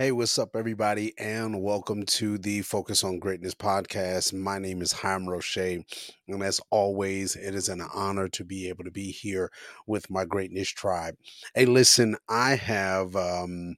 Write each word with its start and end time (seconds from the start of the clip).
Hey, 0.00 0.12
what's 0.12 0.38
up, 0.38 0.56
everybody, 0.56 1.12
and 1.18 1.62
welcome 1.62 2.06
to 2.06 2.38
the 2.38 2.62
Focus 2.62 3.04
on 3.04 3.18
Greatness 3.18 3.54
podcast. 3.54 4.32
My 4.32 4.58
name 4.58 4.80
is 4.80 4.92
Hiram 4.92 5.28
Roche, 5.28 5.58
and 5.58 6.42
as 6.42 6.58
always, 6.70 7.36
it 7.36 7.54
is 7.54 7.68
an 7.68 7.82
honor 7.92 8.26
to 8.28 8.42
be 8.42 8.70
able 8.70 8.84
to 8.84 8.90
be 8.90 9.10
here 9.10 9.50
with 9.86 10.08
my 10.08 10.24
Greatness 10.24 10.70
tribe. 10.70 11.16
Hey, 11.54 11.66
listen, 11.66 12.16
I 12.30 12.54
have 12.54 13.14
um, 13.14 13.76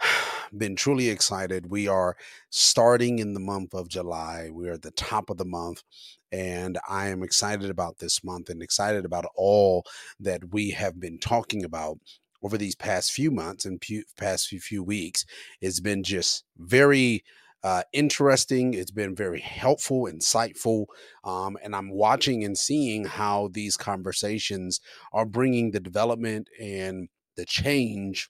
been 0.56 0.76
truly 0.76 1.10
excited. 1.10 1.66
We 1.70 1.88
are 1.88 2.16
starting 2.48 3.18
in 3.18 3.34
the 3.34 3.40
month 3.40 3.74
of 3.74 3.90
July, 3.90 4.48
we 4.50 4.66
are 4.70 4.72
at 4.72 4.82
the 4.82 4.92
top 4.92 5.28
of 5.28 5.36
the 5.36 5.44
month. 5.44 5.82
And 6.32 6.78
I 6.88 7.08
am 7.08 7.22
excited 7.22 7.68
about 7.68 7.98
this 7.98 8.24
month 8.24 8.48
and 8.48 8.62
excited 8.62 9.04
about 9.04 9.26
all 9.36 9.84
that 10.18 10.54
we 10.54 10.70
have 10.70 10.98
been 10.98 11.18
talking 11.18 11.62
about 11.62 11.98
over 12.42 12.58
these 12.58 12.74
past 12.74 13.12
few 13.12 13.30
months 13.30 13.64
and 13.64 13.82
past 14.16 14.48
few, 14.48 14.60
few 14.60 14.82
weeks. 14.82 15.24
It's 15.60 15.80
been 15.80 16.02
just 16.02 16.44
very 16.58 17.22
uh, 17.62 17.82
interesting. 17.92 18.74
It's 18.74 18.90
been 18.90 19.14
very 19.14 19.40
helpful, 19.40 20.08
insightful. 20.10 20.86
Um, 21.24 21.56
and 21.62 21.76
I'm 21.76 21.90
watching 21.90 22.42
and 22.44 22.58
seeing 22.58 23.04
how 23.04 23.50
these 23.52 23.76
conversations 23.76 24.80
are 25.12 25.26
bringing 25.26 25.70
the 25.70 25.80
development 25.80 26.48
and 26.60 27.08
the 27.36 27.44
change 27.44 28.28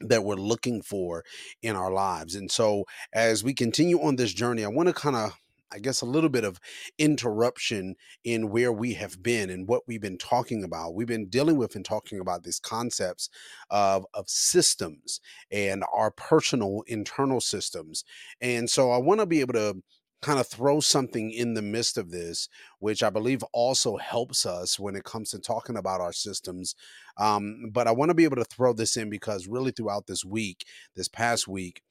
that 0.00 0.24
we're 0.24 0.34
looking 0.34 0.82
for 0.82 1.24
in 1.62 1.76
our 1.76 1.92
lives. 1.92 2.34
And 2.34 2.50
so, 2.50 2.84
as 3.12 3.44
we 3.44 3.54
continue 3.54 4.00
on 4.02 4.16
this 4.16 4.32
journey, 4.32 4.64
I 4.64 4.68
want 4.68 4.88
to 4.88 4.94
kind 4.94 5.14
of 5.14 5.38
I 5.72 5.78
guess, 5.78 6.02
a 6.02 6.06
little 6.06 6.30
bit 6.30 6.44
of 6.44 6.60
interruption 6.98 7.96
in 8.24 8.50
where 8.50 8.72
we 8.72 8.94
have 8.94 9.22
been 9.22 9.50
and 9.50 9.68
what 9.68 9.82
we've 9.86 10.00
been 10.00 10.18
talking 10.18 10.64
about. 10.64 10.94
We've 10.94 11.06
been 11.06 11.28
dealing 11.28 11.56
with 11.56 11.76
and 11.76 11.84
talking 11.84 12.20
about 12.20 12.42
these 12.42 12.60
concepts 12.60 13.28
of, 13.70 14.04
of 14.14 14.28
systems 14.28 15.20
and 15.50 15.84
our 15.92 16.10
personal 16.10 16.82
internal 16.86 17.40
systems. 17.40 18.04
And 18.40 18.68
so 18.68 18.90
I 18.90 18.98
want 18.98 19.20
to 19.20 19.26
be 19.26 19.40
able 19.40 19.54
to 19.54 19.82
kind 20.22 20.38
of 20.38 20.46
throw 20.46 20.78
something 20.78 21.32
in 21.32 21.54
the 21.54 21.62
midst 21.62 21.98
of 21.98 22.10
this, 22.10 22.48
which 22.78 23.02
I 23.02 23.10
believe 23.10 23.42
also 23.52 23.96
helps 23.96 24.46
us 24.46 24.78
when 24.78 24.94
it 24.94 25.04
comes 25.04 25.30
to 25.30 25.40
talking 25.40 25.76
about 25.76 26.00
our 26.00 26.12
systems. 26.12 26.76
Um, 27.18 27.70
but 27.72 27.88
I 27.88 27.90
want 27.90 28.10
to 28.10 28.14
be 28.14 28.24
able 28.24 28.36
to 28.36 28.44
throw 28.44 28.72
this 28.72 28.96
in 28.96 29.10
because 29.10 29.48
really 29.48 29.72
throughout 29.72 30.06
this 30.06 30.24
week, 30.24 30.64
this 30.94 31.08
past 31.08 31.48
week, 31.48 31.82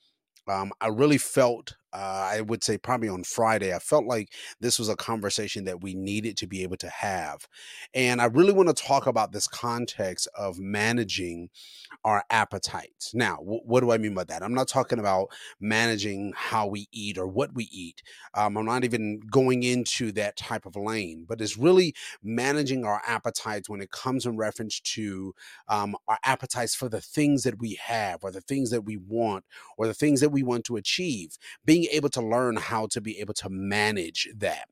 um, 0.48 0.72
I 0.80 0.88
really 0.88 1.18
felt, 1.18 1.76
uh, 1.94 2.30
I 2.34 2.42
would 2.42 2.64
say 2.64 2.78
probably 2.78 3.10
on 3.10 3.24
Friday, 3.24 3.74
I 3.74 3.80
felt 3.80 4.06
like 4.06 4.34
this 4.60 4.80
was 4.80 4.90
a 4.90 4.96
conversation 4.96 5.66
that 5.66 5.82
we 5.82 5.94
needed 5.94 6.38
to 6.38 6.48
be 6.48 6.64
able 6.64 6.78
to 6.78 6.90
have. 6.90 7.48
And 7.94 8.22
I 8.22 8.26
really 8.26 8.54
want 8.54 8.70
to 8.70 8.84
talk 8.84 9.08
about 9.08 9.32
this 9.32 9.48
context 9.48 10.28
of 10.38 10.60
managing 10.60 11.50
our 12.04 12.24
appetites. 12.30 13.14
Now, 13.14 13.38
w- 13.38 13.62
what 13.64 13.82
do 13.82 13.92
I 13.92 13.98
mean 13.98 14.14
by 14.14 14.24
that? 14.26 14.44
I'm 14.44 14.54
not 14.54 14.68
talking 14.68 15.00
about 15.00 15.28
managing 15.60 16.34
how 16.36 16.68
we 16.68 16.88
eat 16.92 17.18
or 17.18 17.28
what 17.28 17.54
we 17.54 17.66
eat. 17.72 18.02
Um, 18.34 18.58
I'm 18.58 18.66
not 18.66 18.84
even 18.84 19.20
going 19.30 19.64
into 19.64 20.12
that 20.14 20.38
type 20.38 20.66
of 20.66 20.76
lane, 20.76 21.26
but 21.28 21.42
it's 21.42 21.58
really 21.58 21.94
managing 22.24 22.86
our 22.86 23.02
appetites 23.08 23.70
when 23.70 23.82
it 23.82 23.92
comes 23.92 24.26
in 24.26 24.38
reference 24.38 24.80
to 24.80 25.34
um, 25.68 25.96
our 26.08 26.18
appetites 26.24 26.76
for 26.76 26.90
the 26.90 27.02
things 27.02 27.44
that 27.44 27.60
we 27.60 27.80
have 27.84 28.20
or 28.24 28.32
the 28.32 28.42
things 28.42 28.70
that 28.72 28.82
we 28.82 28.98
want 28.98 29.46
or 29.78 29.88
the 29.88 29.94
things 29.94 30.22
that 30.22 30.30
we 30.30 30.44
want 30.44 30.64
to 30.66 30.78
achieve. 30.78 31.38
Being 31.66 31.81
able 31.90 32.10
to 32.10 32.22
learn 32.22 32.58
how 32.58 32.88
to 32.88 33.02
be 33.02 33.20
able 33.20 33.34
to 33.36 33.50
manage 33.50 34.28
that. 34.36 34.66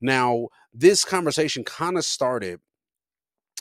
Now, 0.00 0.48
this 0.74 1.04
conversation 1.04 1.64
kind 1.64 1.96
of 1.96 2.04
started 2.04 2.60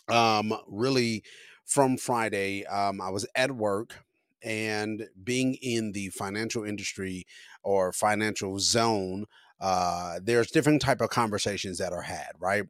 um, 0.07 0.53
really 0.67 1.23
from 1.65 1.97
Friday. 1.97 2.65
Um, 2.65 2.99
I 2.99 3.09
was 3.09 3.27
at 3.35 3.51
work 3.51 4.03
and 4.43 5.07
being 5.23 5.55
in 5.61 5.91
the 5.91 6.09
financial 6.09 6.63
industry 6.63 7.25
or 7.63 7.91
financial 7.91 8.59
zone 8.59 9.25
uh, 9.59 10.19
there's 10.23 10.49
different 10.49 10.81
type 10.81 11.01
of 11.01 11.09
conversations 11.09 11.77
that 11.77 11.93
are 11.93 12.01
had 12.01 12.31
right 12.39 12.63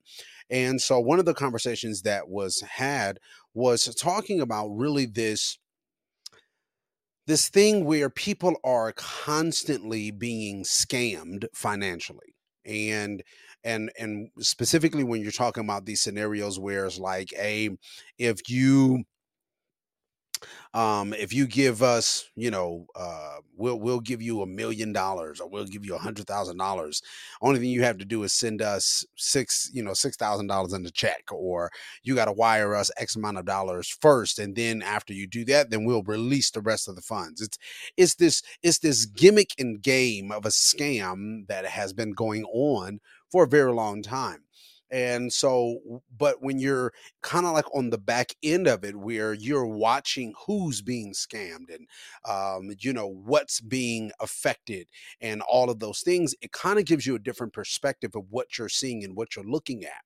and 0.49 0.81
so 0.81 0.99
one 0.99 1.19
of 1.19 1.25
the 1.25 1.33
conversations 1.33 2.01
that 2.01 2.27
was 2.27 2.61
had 2.61 3.19
was 3.53 3.95
talking 3.95 4.41
about 4.41 4.67
really 4.67 5.05
this 5.05 5.57
this 7.31 7.47
thing 7.47 7.85
where 7.85 8.09
people 8.09 8.57
are 8.65 8.91
constantly 8.97 10.11
being 10.11 10.65
scammed 10.65 11.45
financially 11.53 12.35
and 12.65 13.23
and 13.63 13.89
and 13.97 14.27
specifically 14.39 15.05
when 15.05 15.21
you're 15.21 15.31
talking 15.31 15.63
about 15.63 15.85
these 15.85 16.01
scenarios 16.01 16.59
where 16.59 16.85
it's 16.85 16.99
like 16.99 17.31
a 17.39 17.69
if 18.17 18.49
you 18.49 19.05
um, 20.73 21.13
if 21.13 21.33
you 21.33 21.47
give 21.47 21.81
us, 21.83 22.29
you 22.35 22.51
know, 22.51 22.85
uh, 22.95 23.37
we'll 23.55 23.79
we'll 23.79 23.99
give 23.99 24.21
you 24.21 24.41
a 24.41 24.47
million 24.47 24.93
dollars 24.93 25.39
or 25.39 25.49
we'll 25.49 25.65
give 25.65 25.85
you 25.85 25.95
a 25.95 25.99
hundred 25.99 26.27
thousand 26.27 26.57
dollars. 26.57 27.01
Only 27.41 27.59
thing 27.59 27.69
you 27.69 27.83
have 27.83 27.97
to 27.97 28.05
do 28.05 28.23
is 28.23 28.33
send 28.33 28.61
us 28.61 29.05
six, 29.17 29.69
you 29.73 29.83
know, 29.83 29.93
six 29.93 30.15
thousand 30.17 30.47
dollars 30.47 30.73
in 30.73 30.83
the 30.83 30.91
check, 30.91 31.23
or 31.31 31.71
you 32.03 32.15
got 32.15 32.25
to 32.25 32.31
wire 32.31 32.75
us 32.75 32.91
X 32.97 33.15
amount 33.15 33.37
of 33.37 33.45
dollars 33.45 33.89
first, 34.01 34.39
and 34.39 34.55
then 34.55 34.81
after 34.81 35.13
you 35.13 35.27
do 35.27 35.45
that, 35.45 35.69
then 35.69 35.85
we'll 35.85 36.03
release 36.03 36.51
the 36.51 36.61
rest 36.61 36.87
of 36.87 36.95
the 36.95 37.01
funds. 37.01 37.41
It's 37.41 37.57
it's 37.97 38.15
this 38.15 38.41
it's 38.63 38.79
this 38.79 39.05
gimmick 39.05 39.49
and 39.59 39.81
game 39.81 40.31
of 40.31 40.45
a 40.45 40.49
scam 40.49 41.47
that 41.47 41.65
has 41.65 41.93
been 41.93 42.13
going 42.13 42.45
on 42.45 42.99
for 43.31 43.43
a 43.43 43.47
very 43.47 43.71
long 43.71 44.01
time. 44.01 44.43
And 44.91 45.31
so, 45.31 45.79
but 46.17 46.41
when 46.41 46.59
you're 46.59 46.91
kind 47.21 47.45
of 47.45 47.53
like 47.53 47.73
on 47.73 47.89
the 47.91 47.97
back 47.97 48.35
end 48.43 48.67
of 48.67 48.83
it, 48.83 48.95
where 48.97 49.33
you're 49.33 49.65
watching 49.65 50.33
who's 50.45 50.81
being 50.81 51.13
scammed 51.13 51.73
and, 51.73 51.87
um, 52.27 52.71
you 52.79 52.91
know, 52.93 53.07
what's 53.07 53.61
being 53.61 54.11
affected 54.19 54.87
and 55.21 55.41
all 55.43 55.69
of 55.69 55.79
those 55.79 56.01
things, 56.01 56.35
it 56.41 56.51
kind 56.51 56.77
of 56.77 56.85
gives 56.85 57.05
you 57.07 57.15
a 57.15 57.19
different 57.19 57.53
perspective 57.53 58.11
of 58.15 58.25
what 58.29 58.57
you're 58.57 58.69
seeing 58.69 59.03
and 59.03 59.15
what 59.15 59.35
you're 59.35 59.45
looking 59.45 59.85
at. 59.85 60.01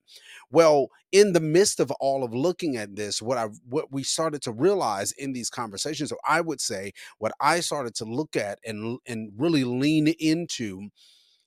Well, 0.51 0.90
in 1.12 1.34
the 1.34 1.40
midst 1.40 1.79
of 1.79 1.91
all 2.00 2.23
of 2.23 2.34
looking 2.34 2.78
at 2.78 2.96
this, 2.96 3.22
what 3.22 3.38
I 3.38 3.46
what 3.67 3.91
we 3.91 4.03
started 4.03 4.41
to 4.44 4.52
realize 4.52 5.12
in 5.13 5.34
these 5.34 5.50
conversations, 5.50 6.09
so 6.09 6.17
I 6.28 6.41
would 6.41 6.62
say, 6.62 6.94
what 7.17 7.31
I 7.40 7.59
started 7.62 7.96
to 7.96 8.06
look 8.06 8.35
at 8.35 8.59
and 8.66 9.00
and 9.06 9.31
really 9.38 9.63
lean 9.63 10.07
into 10.19 10.90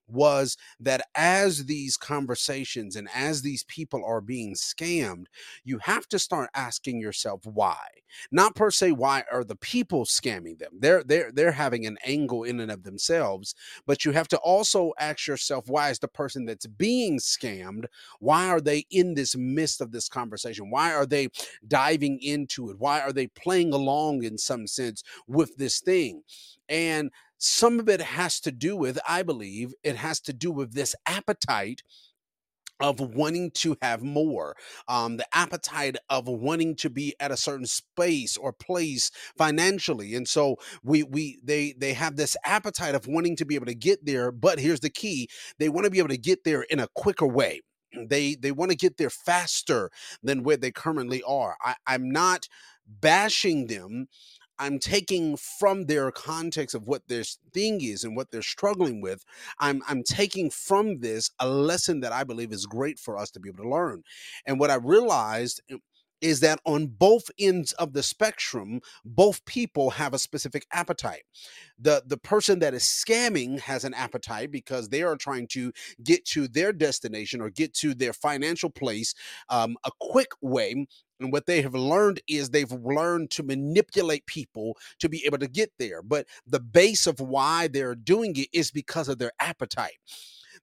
was 0.09 0.57
that 0.81 1.03
as 1.15 1.67
these 1.67 1.97
conversations 1.97 2.97
and 2.97 3.09
as 3.15 3.43
these 3.43 3.65
people 3.65 4.05
are 4.05 4.21
being 4.21 4.55
scammed, 4.55 5.27
you 5.65 5.79
have 5.79 6.09
to 6.09 6.19
start 6.19 6.51
asking 6.55 7.01
yourself 7.01 7.45
why. 7.45 7.77
Not 8.31 8.55
per 8.55 8.71
se 8.71 8.93
why 8.93 9.25
are 9.31 9.45
the 9.45 9.57
people 9.57 10.05
scamming 10.05 10.59
them. 10.59 10.73
They're 10.79 11.03
they're 11.05 11.31
they're 11.33 11.53
having 11.53 11.87
an 11.87 11.99
angle 12.05 12.45
in 12.45 12.61
and 12.61 12.71
of 12.71 12.83
themselves, 12.83 13.55
but 13.87 14.05
you 14.05 14.13
have 14.13 14.29
to 14.29 14.39
also 14.39 14.93
ask 14.99 15.27
yourself 15.27 15.69
why 15.69 15.91
is 15.91 15.99
the 15.99 16.09
person 16.09 16.45
that's 16.45 16.67
being 16.67 17.19
scammed, 17.19 17.85
why 18.21 18.49
are 18.49 18.61
they 18.61 18.87
in 18.91 19.15
this 19.15 19.37
midst 19.37 19.81
of 19.81 19.93
this 19.93 20.09
conversation? 20.09 20.71
Why 20.71 20.93
are 20.95 21.07
they 21.07 21.29
diving 21.67 22.21
into 22.23 22.71
it? 22.71 22.79
Why 22.79 23.01
are 23.01 23.13
they 23.13 23.27
playing 23.29 23.73
along 23.73 24.25
in 24.25 24.39
some 24.39 24.67
sense 24.67 25.03
with 25.27 25.57
this 25.57 25.81
thing? 25.81 26.23
And 26.69 27.11
some 27.39 27.81
of 27.81 27.89
it 27.89 28.01
has 28.01 28.41
to 28.41 28.53
do 28.53 28.77
with, 28.77 28.99
I 29.09 29.23
believe, 29.23 29.75
it 29.83 29.97
has 29.97 30.21
to 30.23 30.33
do 30.33 30.51
with 30.51 30.75
this 30.75 30.95
appetite 31.07 31.83
of 32.81 33.01
wanting 33.01 33.51
to 33.51 33.77
have 33.83 34.03
more 34.03 34.57
um, 34.87 35.17
the 35.17 35.27
appetite 35.37 35.97
of 36.11 36.29
wanting 36.29 36.77
to 36.77 36.91
be 36.91 37.15
at 37.21 37.31
a 37.31 37.37
certain 37.37 37.67
space 37.67 38.37
or 38.37 38.53
place 38.53 39.11
financially 39.37 40.15
and 40.15 40.29
so 40.29 40.57
we 40.85 41.03
we 41.03 41.39
they 41.43 41.75
they 41.79 41.93
have 41.93 42.17
this 42.17 42.37
appetite 42.45 42.95
of 42.95 43.07
wanting 43.09 43.35
to 43.37 43.45
be 43.45 43.55
able 43.55 43.67
to 43.67 43.75
get 43.75 44.05
there 44.05 44.31
but 44.31 44.59
here's 44.61 44.81
the 44.81 44.91
key 44.91 45.29
they 45.59 45.69
want 45.69 45.85
to 45.85 45.91
be 45.91 45.99
able 45.99 46.09
to 46.09 46.17
get 46.19 46.45
there 46.45 46.63
in 46.63 46.81
a 46.81 46.89
quicker 46.95 47.27
way. 47.27 47.61
They 48.07 48.35
they 48.35 48.53
want 48.53 48.71
to 48.71 48.77
get 48.77 48.97
there 48.99 49.11
faster 49.11 49.91
than 50.23 50.43
where 50.43 50.57
they 50.59 50.71
currently 50.71 51.23
are. 51.23 51.57
I, 51.65 51.75
i'm 51.87 52.11
not 52.11 52.47
bashing 52.87 53.67
them 53.67 54.09
I'm 54.59 54.79
taking 54.79 55.37
from 55.37 55.87
their 55.87 56.11
context 56.11 56.75
of 56.75 56.87
what 56.87 57.07
their 57.09 57.25
thing 57.53 57.81
is 57.83 58.05
and 58.05 58.17
what 58.17 58.31
they're 58.31 58.43
struggling 58.43 59.01
with. 59.01 59.25
I'm 59.59 59.83
I'm 59.89 60.03
taking 60.03 60.51
from 60.51 61.01
this 61.01 61.31
a 61.39 61.49
lesson 61.49 62.01
that 62.01 62.13
I 62.13 62.25
believe 62.25 62.53
is 62.53 62.67
great 62.67 62.99
for 62.99 63.17
us 63.17 63.31
to 63.33 63.41
be 63.41 63.49
able 63.49 63.65
to 63.65 63.71
learn. 63.71 64.03
And 64.47 64.59
what 64.61 64.71
I 64.71 64.77
realized 64.77 65.61
eh, 65.71 65.77
is 66.21 66.41
that 66.41 66.61
on 66.65 66.87
both 66.87 67.31
ends 67.39 67.73
of 67.75 67.93
the 67.93 68.03
spectrum, 68.03 68.81
both 69.05 69.45
people 69.45 69.91
have 69.91 70.15
a 70.15 70.19
specific 70.19 70.67
appetite. 70.73 71.23
The 71.79 72.03
the 72.07 72.17
person 72.17 72.59
that 72.61 72.75
is 72.75 72.83
scamming 72.85 73.61
has 73.61 73.85
an 73.85 73.95
appetite 73.95 74.51
because 74.51 74.89
they 74.89 75.03
are 75.03 75.17
trying 75.17 75.47
to 75.49 75.73
get 76.03 76.25
to 76.27 76.49
their 76.49 76.73
destination 76.73 77.41
or 77.41 77.51
get 77.51 77.75
to 77.75 77.95
their 77.95 78.13
financial 78.13 78.71
place 78.71 79.15
um, 79.49 79.77
a 79.85 79.91
quick 80.01 80.31
way 80.41 80.87
and 81.21 81.33
what 81.33 81.47
they 81.47 81.63
have 81.63 81.75
learned 81.75 82.21
is 82.29 82.51
they've 82.51 82.71
learned 82.71 83.31
to 83.33 83.43
manipulate 83.43 84.27
people 84.27 84.77
to 85.01 85.09
be 85.09 85.25
able 85.27 85.39
to 85.39 85.49
get 85.49 85.73
there. 85.79 86.03
But 86.03 86.27
the 86.47 86.61
base 86.61 87.07
of 87.07 87.21
why 87.21 87.69
they're 87.69 87.95
doing 87.95 88.37
it 88.37 88.49
is 88.53 88.71
because 88.71 89.09
of 89.09 89.19
their 89.19 89.33
appetite. 89.41 89.99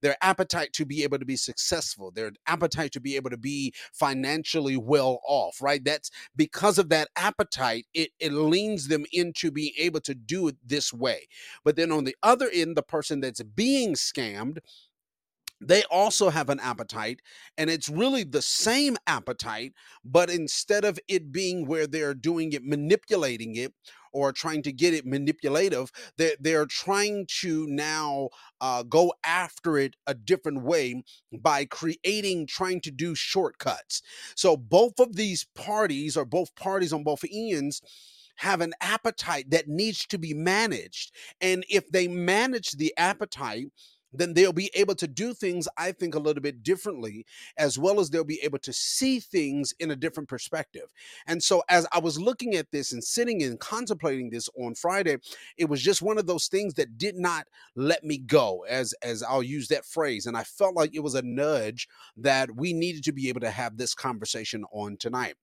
Their 0.02 0.16
appetite 0.22 0.74
to 0.74 0.86
be 0.86 1.04
able 1.04 1.20
to 1.20 1.26
be 1.26 1.36
successful, 1.36 2.12
their 2.12 2.32
appetite 2.48 2.92
to 2.94 3.00
be 3.00 3.16
able 3.16 3.30
to 3.30 3.38
be 3.38 3.74
financially 3.94 4.78
well 4.78 5.20
off, 5.28 5.62
right? 5.62 5.84
That's 5.84 6.10
because 6.36 6.78
of 6.78 6.90
that 6.90 7.10
appetite, 7.16 7.86
it, 7.94 8.12
it 8.20 8.34
leans 8.34 8.88
them 8.88 9.06
into 9.12 9.52
being 9.52 9.74
able 9.78 10.02
to 10.02 10.16
do 10.16 10.48
it 10.48 10.58
this 10.66 10.94
way. 10.94 11.28
But 11.64 11.76
then 11.76 11.92
on 11.92 12.04
the 12.04 12.16
other 12.24 12.50
end, 12.54 12.76
the 12.76 12.84
person 12.84 13.22
that's 13.22 13.42
being 13.42 13.94
scammed 13.94 14.60
they 15.62 15.84
also 15.84 16.30
have 16.30 16.50
an 16.50 16.60
appetite 16.60 17.22
and 17.58 17.70
it's 17.70 17.90
really 17.90 18.24
the 18.24 18.42
same 18.42 18.98
appetite 19.08 19.74
but 20.04 20.30
instead 20.30 20.84
of 20.84 21.00
it 21.08 21.32
being 21.32 21.66
where 21.66 21.88
they're 21.88 22.14
doing 22.14 22.52
it 22.52 22.64
manipulating 22.64 23.56
it 23.56 23.74
or 24.16 24.32
trying 24.32 24.64
to 24.64 24.72
get 24.72 24.94
it 24.94 25.06
manipulative 25.06 25.92
they're, 26.18 26.36
they're 26.40 26.66
trying 26.66 27.28
to 27.42 27.68
now 27.68 28.30
uh, 28.62 28.84
go 28.84 29.14
after 29.26 29.78
it 29.78 29.96
a 30.08 30.14
different 30.14 30.64
way 30.64 31.04
by 31.42 31.66
creating 31.66 32.48
trying 32.48 32.80
to 32.82 32.92
do 32.92 33.14
shortcuts. 33.14 34.02
So 34.36 34.56
both 34.56 35.00
of 35.00 35.16
these 35.16 35.46
parties 35.54 36.16
or 36.16 36.26
both 36.26 36.56
parties 36.56 36.94
on 36.94 37.04
both 37.04 37.24
ends 37.30 37.82
have 38.38 38.62
an 38.62 38.74
appetite 38.82 39.50
that 39.50 39.68
needs 39.68 40.06
to 40.08 40.18
be 40.18 40.34
managed. 40.34 41.12
And 41.42 41.66
if 41.70 41.90
they 41.90 42.08
manage 42.08 42.72
the 42.72 42.94
appetite 42.98 43.68
then 44.18 44.34
they'll 44.34 44.54
be 44.54 44.72
able 44.74 44.96
to 44.96 45.08
do 45.08 45.34
things, 45.34 45.68
I 45.78 45.92
think, 45.92 46.16
a 46.16 46.20
little 46.20 46.42
bit 46.42 46.64
differently, 46.64 47.26
as 47.58 47.78
well 47.78 48.00
as 48.00 48.10
they'll 48.10 48.24
be 48.24 48.42
able 48.44 48.60
to 48.60 48.74
see 48.74 49.20
things 49.20 49.74
in 49.80 49.92
a 49.92 49.96
different 49.96 50.30
perspective. 50.30 50.92
And 51.28 51.44
so, 51.44 51.64
as 51.70 51.88
I 51.92 52.00
was 52.00 52.20
looking 52.20 52.56
at 52.56 52.72
this 52.72 52.92
and 52.92 53.04
sitting 53.04 53.44
and 53.44 53.60
contemplating 53.60 54.30
this 54.30 54.50
on 54.58 54.76
Friday, 54.76 55.18
it 55.58 55.70
was 55.70 55.82
just 55.82 56.02
one 56.02 56.18
of 56.18 56.28
those 56.28 56.48
things 56.48 56.74
that 56.76 56.98
did 56.98 57.16
not 57.16 57.48
let 57.76 58.04
me 58.04 58.18
go, 58.18 58.66
as 58.70 58.94
as 59.02 59.24
I'll 59.24 59.44
use 59.44 59.68
that 59.70 59.86
phrase. 59.86 60.26
And 60.26 60.38
I 60.38 60.44
felt 60.44 60.76
like 60.76 60.94
it 60.94 61.04
was 61.04 61.16
a 61.16 61.22
nudge 61.22 61.88
that 62.18 62.56
we 62.56 62.74
needed 62.74 63.04
to 63.06 63.12
be 63.12 63.30
able 63.30 63.42
to 63.42 63.52
have 63.52 63.78
this 63.78 63.94
conversation 63.94 64.66
on 64.72 64.98
tonight. 64.98 65.36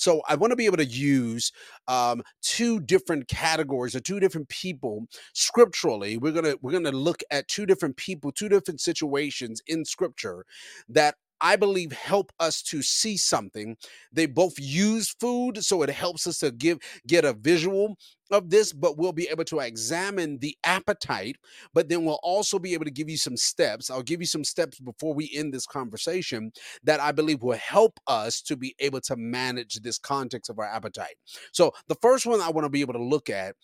So 0.00 0.22
I 0.28 0.34
want 0.34 0.50
to 0.50 0.56
be 0.56 0.66
able 0.66 0.78
to 0.78 0.84
use 0.84 1.52
um, 1.86 2.22
two 2.42 2.80
different 2.80 3.28
categories 3.28 3.94
or 3.94 4.00
two 4.00 4.18
different 4.18 4.48
people 4.48 5.06
scripturally. 5.34 6.16
We're 6.16 6.32
gonna 6.32 6.54
we're 6.62 6.72
gonna 6.72 6.90
look 6.90 7.22
at 7.30 7.48
two 7.48 7.66
different 7.66 7.96
people, 7.96 8.32
two 8.32 8.48
different 8.48 8.80
situations 8.80 9.60
in 9.66 9.84
Scripture 9.84 10.46
that 10.88 11.16
I 11.40 11.56
believe 11.56 11.92
help 11.92 12.32
us 12.40 12.62
to 12.64 12.82
see 12.82 13.16
something. 13.16 13.76
They 14.12 14.26
both 14.26 14.54
use 14.58 15.14
food, 15.20 15.64
so 15.64 15.82
it 15.82 15.90
helps 15.90 16.26
us 16.26 16.38
to 16.38 16.50
give 16.50 16.78
get 17.06 17.24
a 17.24 17.32
visual 17.32 17.96
of 18.30 18.50
this, 18.50 18.72
but 18.72 18.96
we'll 18.96 19.12
be 19.12 19.28
able 19.28 19.44
to 19.44 19.60
examine 19.60 20.38
the 20.38 20.56
appetite. 20.64 21.36
But 21.74 21.88
then 21.88 22.04
we'll 22.04 22.20
also 22.22 22.58
be 22.58 22.74
able 22.74 22.84
to 22.84 22.90
give 22.90 23.08
you 23.08 23.16
some 23.16 23.36
steps. 23.36 23.90
I'll 23.90 24.02
give 24.02 24.20
you 24.20 24.26
some 24.26 24.44
steps 24.44 24.78
before 24.78 25.14
we 25.14 25.30
end 25.34 25.52
this 25.52 25.66
conversation 25.66 26.52
that 26.84 27.00
I 27.00 27.12
believe 27.12 27.42
will 27.42 27.58
help 27.58 27.98
us 28.06 28.40
to 28.42 28.56
be 28.56 28.74
able 28.78 29.00
to 29.02 29.16
manage 29.16 29.80
this 29.82 29.98
context 29.98 30.50
of 30.50 30.58
our 30.58 30.66
appetite. 30.66 31.16
So 31.52 31.72
the 31.88 31.96
first 31.96 32.26
one 32.26 32.40
I 32.40 32.50
want 32.50 32.64
to 32.64 32.70
be 32.70 32.82
able 32.82 32.94
to 32.94 33.02
look 33.02 33.30
at 33.30 33.56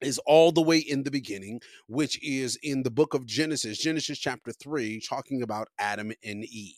is 0.00 0.18
all 0.26 0.52
the 0.52 0.62
way 0.62 0.78
in 0.78 1.02
the 1.02 1.10
beginning, 1.10 1.60
which 1.86 2.22
is 2.22 2.56
in 2.62 2.82
the 2.82 2.90
book 2.90 3.14
of 3.14 3.26
Genesis, 3.26 3.78
Genesis 3.78 4.18
chapter 4.18 4.52
3, 4.52 5.00
talking 5.00 5.42
about 5.42 5.68
Adam 5.78 6.12
and 6.24 6.44
Eve. 6.44 6.76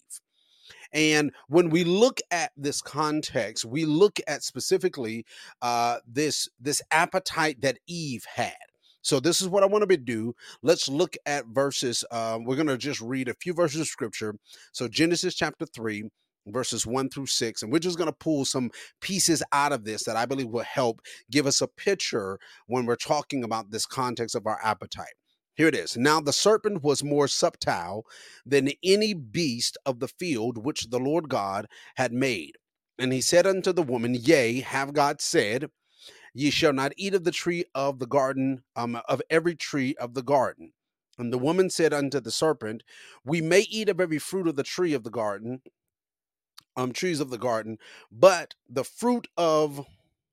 And 0.93 1.33
when 1.49 1.71
we 1.71 1.85
look 1.85 2.21
at 2.31 2.53
this 2.57 2.81
context, 2.81 3.65
we 3.65 3.85
look 3.85 4.19
at 4.27 4.43
specifically 4.43 5.25
uh, 5.63 5.99
this 6.07 6.49
this 6.59 6.83
appetite 6.91 7.61
that 7.61 7.79
Eve 7.87 8.25
had. 8.35 8.55
So 9.03 9.19
this 9.19 9.41
is 9.41 9.49
what 9.49 9.63
I 9.63 9.67
want 9.67 9.89
to 9.89 9.97
do. 9.97 10.35
Let's 10.63 10.89
look 10.89 11.17
at 11.25 11.47
verses. 11.47 12.05
Uh, 12.11 12.39
we're 12.43 12.57
going 12.57 12.67
to 12.67 12.77
just 12.77 13.01
read 13.01 13.29
a 13.29 13.35
few 13.35 13.55
verses 13.55 13.81
of 13.81 13.87
scripture. 13.87 14.35
So 14.73 14.89
Genesis 14.89 15.35
chapter 15.35 15.65
three, 15.65 16.05
verses 16.47 16.87
one 16.87 17.09
through 17.09 17.27
six. 17.27 17.63
And 17.63 17.73
we're 17.73 17.79
just 17.79 17.99
going 17.99 18.11
to 18.11 18.17
pull 18.17 18.45
some 18.45 18.71
pieces 19.01 19.43
out 19.53 19.73
of 19.73 19.85
this 19.85 20.05
that 20.05 20.17
I 20.17 20.27
believe 20.27 20.49
will 20.49 20.61
help 20.61 21.01
give 21.31 21.47
us 21.47 21.61
a 21.61 21.69
picture 21.69 22.39
when 22.67 22.87
we're 22.87 22.97
talking 22.97 23.45
about 23.45 23.71
this 23.71 23.87
context 23.87 24.35
of 24.35 24.47
our 24.47 24.59
appetite. 24.63 25.15
Here 25.55 25.69
it 25.69 25.75
is. 25.75 25.97
Now 25.97 26.21
the 26.21 26.33
serpent 26.33 26.83
was 26.83 27.05
more 27.05 27.29
subtile 27.29 28.05
than 28.47 28.71
any 28.83 29.15
beast 29.15 29.77
of 29.85 30.01
the 30.01 30.09
field 30.09 30.65
which 30.65 30.89
the 30.89 30.99
Lord 30.99 31.29
God 31.29 31.67
had 31.97 32.13
made. 32.13 32.57
And 32.99 33.13
he 33.13 33.21
said 33.21 33.47
unto 33.47 33.73
the 33.73 33.83
woman, 33.83 34.15
Yea, 34.15 34.61
have 34.61 34.93
God 34.93 35.21
said, 35.21 35.71
Ye 36.33 36.51
shall 36.51 36.73
not 36.73 36.93
eat 36.97 37.15
of 37.15 37.25
the 37.25 37.31
tree 37.31 37.65
of 37.75 37.99
the 37.99 38.07
garden, 38.07 38.63
um, 38.77 39.01
of 39.09 39.21
every 39.31 39.57
tree 39.57 39.95
of 39.97 40.15
the 40.15 40.23
garden. 40.23 40.73
And 41.19 41.33
the 41.33 41.39
woman 41.39 41.69
said 41.69 41.93
unto 41.93 42.21
the 42.21 42.31
serpent, 42.31 42.83
We 43.25 43.41
may 43.41 43.61
eat 43.63 43.89
of 43.89 44.01
every 44.01 44.19
fruit 44.19 44.49
of 44.49 44.57
the 44.57 44.63
tree 44.63 44.95
of 44.95 45.03
the 45.05 45.11
garden, 45.11 45.61
um, 46.77 46.93
trees 46.93 47.21
of 47.21 47.31
the 47.31 47.39
garden, 47.39 47.79
but 48.11 48.55
the 48.69 48.85
fruit 48.85 49.29
of 49.37 49.87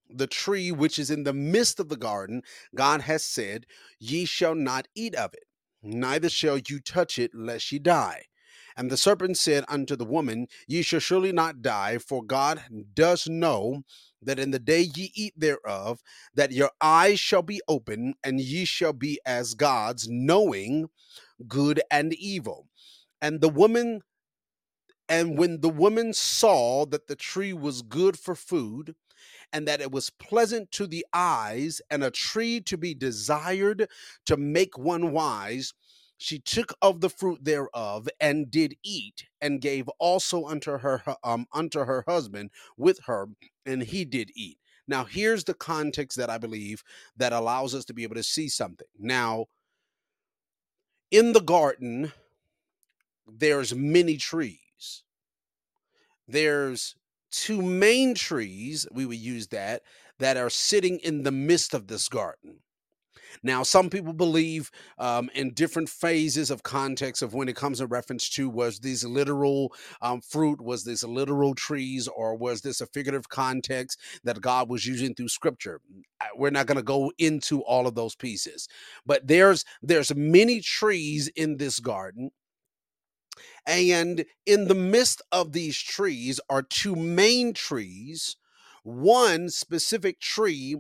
the 0.10 0.28
tree 0.28 0.72
which 0.72 1.00
is 1.00 1.12
in 1.12 1.24
the 1.24 1.34
midst 1.34 1.80
of 1.80 1.90
the 1.90 1.98
garden, 1.98 2.42
God 2.76 3.02
has 3.02 3.24
said, 3.24 3.66
Ye 4.00 4.26
shall 4.26 4.56
not 4.56 4.88
eat 4.96 5.16
of 5.16 5.34
it, 5.34 5.46
neither 5.82 6.30
shall 6.30 6.58
you 6.58 6.80
touch 6.80 7.20
it, 7.20 7.32
lest 7.34 7.72
ye 7.72 7.80
die. 7.80 8.24
And 8.78 8.92
the 8.92 8.98
serpent 8.98 9.38
said 9.38 9.66
unto 9.68 9.96
the 9.96 10.06
woman, 10.06 10.48
Ye 10.68 10.84
shall 10.84 11.00
surely 11.00 11.32
not 11.32 11.62
die, 11.62 11.98
for 11.98 12.24
God 12.24 12.62
does 12.94 13.28
know 13.28 13.84
that 14.22 14.40
in 14.40 14.52
the 14.52 14.60
day 14.60 14.82
ye 14.96 15.12
eat 15.16 15.34
thereof, 15.36 16.02
that 16.36 16.52
your 16.52 16.72
eyes 16.82 17.20
shall 17.20 17.42
be 17.42 17.60
open, 17.68 18.14
and 18.24 18.40
ye 18.40 18.66
shall 18.66 18.94
be 18.94 19.20
as 19.26 19.56
gods, 19.56 20.08
knowing 20.10 20.90
good 21.48 21.82
and 21.90 22.14
evil. 22.14 22.68
And 23.22 23.42
the 23.42 23.50
woman 23.50 24.02
and 25.10 25.38
when 25.38 25.62
the 25.62 25.70
woman 25.70 26.14
saw 26.14 26.86
that 26.86 27.08
the 27.08 27.16
tree 27.16 27.54
was 27.54 27.82
good 27.82 28.20
for 28.20 28.36
food, 28.36 28.96
and 29.54 29.68
that 29.68 29.82
it 29.82 29.92
was 29.92 30.10
pleasant 30.10 30.72
to 30.72 30.88
the 30.88 31.06
eyes, 31.14 31.82
and 31.90 32.04
a 32.04 32.12
tree 32.12 32.60
to 32.62 32.78
be 32.78 32.94
desired 32.94 33.90
to 34.26 34.38
make 34.38 34.78
one 34.78 35.12
wise, 35.12 35.74
she 36.18 36.40
took 36.40 36.74
of 36.82 37.00
the 37.00 37.10
fruit 37.10 37.44
thereof 37.44 38.10
and 38.20 38.52
did 38.52 38.76
eat, 38.84 39.26
and 39.40 39.62
gave 39.62 39.88
also 40.00 40.46
unto 40.46 40.80
her 40.80 41.04
um, 41.24 41.46
unto 41.54 41.80
her 41.86 42.04
husband 42.08 42.50
with 42.76 43.00
her, 43.06 43.28
and 43.66 43.84
he 43.84 44.04
did 44.04 44.32
eat. 44.36 44.58
Now, 44.88 45.04
here's 45.06 45.44
the 45.44 45.54
context 45.54 46.18
that 46.18 46.30
I 46.30 46.38
believe 46.38 46.84
that 47.18 47.34
allows 47.34 47.76
us 47.76 47.86
to 47.86 47.94
be 47.94 48.04
able 48.04 48.16
to 48.16 48.24
see 48.24 48.50
something. 48.50 48.88
Now, 48.98 49.46
in 51.12 51.34
the 51.34 51.42
garden, 51.42 52.14
there's 53.28 53.76
many 53.76 54.18
trees 54.18 54.67
there's 56.28 56.96
two 57.32 57.62
main 57.62 58.16
trees, 58.16 58.88
we 58.92 59.06
would 59.06 59.18
use 59.18 59.48
that, 59.48 59.84
that 60.20 60.38
are 60.38 60.50
sitting 60.50 61.00
in 61.00 61.24
the 61.24 61.32
midst 61.32 61.74
of 61.74 61.88
this 61.88 62.10
garden. 62.10 62.60
Now, 63.44 63.64
some 63.64 63.90
people 63.90 64.14
believe 64.14 64.72
um, 64.98 65.30
in 65.36 65.54
different 65.54 65.90
phases 65.90 66.50
of 66.50 66.64
context 66.64 67.22
of 67.22 67.34
when 67.34 67.50
it 67.50 67.56
comes 67.56 67.82
in 67.82 67.88
reference 67.88 68.30
to 68.30 68.50
was 68.50 68.80
these 68.80 69.06
literal 69.06 69.74
um, 70.02 70.22
fruit, 70.22 70.62
was 70.62 70.84
this 70.84 71.04
literal 71.04 71.54
trees, 71.54 72.08
or 72.08 72.36
was 72.36 72.62
this 72.62 72.82
a 72.82 72.88
figurative 72.88 73.30
context 73.30 74.00
that 74.24 74.42
God 74.42 74.70
was 74.70 74.86
using 74.86 75.14
through 75.14 75.30
Scripture? 75.30 75.82
We're 76.36 76.50
not 76.50 76.66
going 76.66 76.78
to 76.78 76.84
go 76.84 77.12
into 77.18 77.62
all 77.62 77.88
of 77.88 77.96
those 77.96 78.16
pieces, 78.16 78.68
but 79.06 79.28
there's 79.28 79.66
there's 79.82 80.16
many 80.16 80.62
trees 80.62 81.28
in 81.36 81.58
this 81.58 81.80
garden, 81.80 82.32
and 83.68 84.26
in 84.46 84.70
the 84.70 84.76
midst 84.76 85.22
of 85.32 85.52
these 85.52 85.78
trees 85.78 86.40
are 86.50 86.64
two 86.64 86.96
main 86.96 87.54
trees. 87.54 88.38
One 88.84 89.50
specific 89.50 90.22
tree 90.22 90.78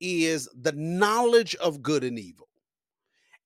is 0.00 0.48
the 0.56 0.72
knowledge 0.72 1.56
of 1.56 1.82
good 1.82 2.04
and 2.04 2.18
evil. 2.18 2.46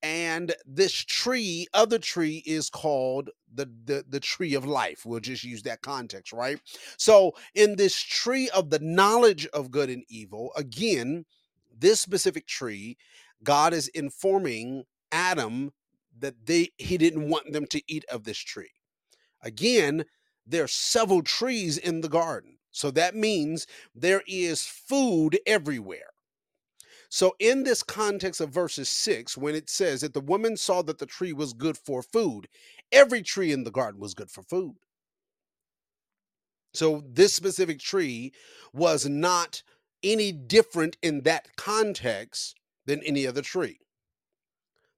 And 0.02 0.54
this 0.66 0.92
tree, 0.92 1.66
other 1.72 1.98
tree, 1.98 2.42
is 2.44 2.68
called 2.68 3.30
the, 3.52 3.70
the, 3.86 4.04
the 4.06 4.20
tree 4.20 4.52
of 4.52 4.66
life. 4.66 5.06
We'll 5.06 5.20
just 5.20 5.44
use 5.44 5.62
that 5.62 5.80
context, 5.80 6.30
right? 6.34 6.60
So, 6.98 7.32
in 7.54 7.76
this 7.76 7.98
tree 7.98 8.50
of 8.50 8.68
the 8.68 8.80
knowledge 8.80 9.46
of 9.46 9.70
good 9.70 9.88
and 9.88 10.04
evil, 10.10 10.52
again, 10.56 11.24
this 11.74 12.02
specific 12.02 12.46
tree, 12.46 12.98
God 13.42 13.72
is 13.72 13.88
informing 13.88 14.84
Adam 15.10 15.72
that 16.24 16.46
they 16.46 16.70
he 16.78 16.98
didn't 16.98 17.28
want 17.28 17.52
them 17.52 17.66
to 17.66 17.82
eat 17.86 18.04
of 18.10 18.24
this 18.24 18.38
tree. 18.38 18.72
Again, 19.42 20.04
there 20.46 20.64
are 20.64 20.68
several 20.68 21.22
trees 21.22 21.78
in 21.78 22.00
the 22.00 22.08
garden. 22.08 22.58
So 22.70 22.90
that 22.92 23.14
means 23.14 23.66
there 23.94 24.22
is 24.26 24.62
food 24.66 25.38
everywhere. 25.46 26.14
So, 27.08 27.36
in 27.38 27.62
this 27.62 27.84
context 27.84 28.40
of 28.40 28.50
verses 28.50 28.88
6, 28.88 29.36
when 29.36 29.54
it 29.54 29.70
says 29.70 30.00
that 30.00 30.14
the 30.14 30.20
woman 30.20 30.56
saw 30.56 30.82
that 30.82 30.98
the 30.98 31.06
tree 31.06 31.32
was 31.32 31.52
good 31.52 31.78
for 31.78 32.02
food, 32.02 32.48
every 32.90 33.22
tree 33.22 33.52
in 33.52 33.62
the 33.62 33.70
garden 33.70 34.00
was 34.00 34.14
good 34.14 34.32
for 34.32 34.42
food. 34.42 34.74
So, 36.72 37.04
this 37.08 37.32
specific 37.32 37.78
tree 37.78 38.32
was 38.72 39.06
not 39.06 39.62
any 40.02 40.32
different 40.32 40.96
in 41.02 41.20
that 41.20 41.54
context 41.56 42.56
than 42.84 43.00
any 43.04 43.28
other 43.28 43.42
tree. 43.42 43.78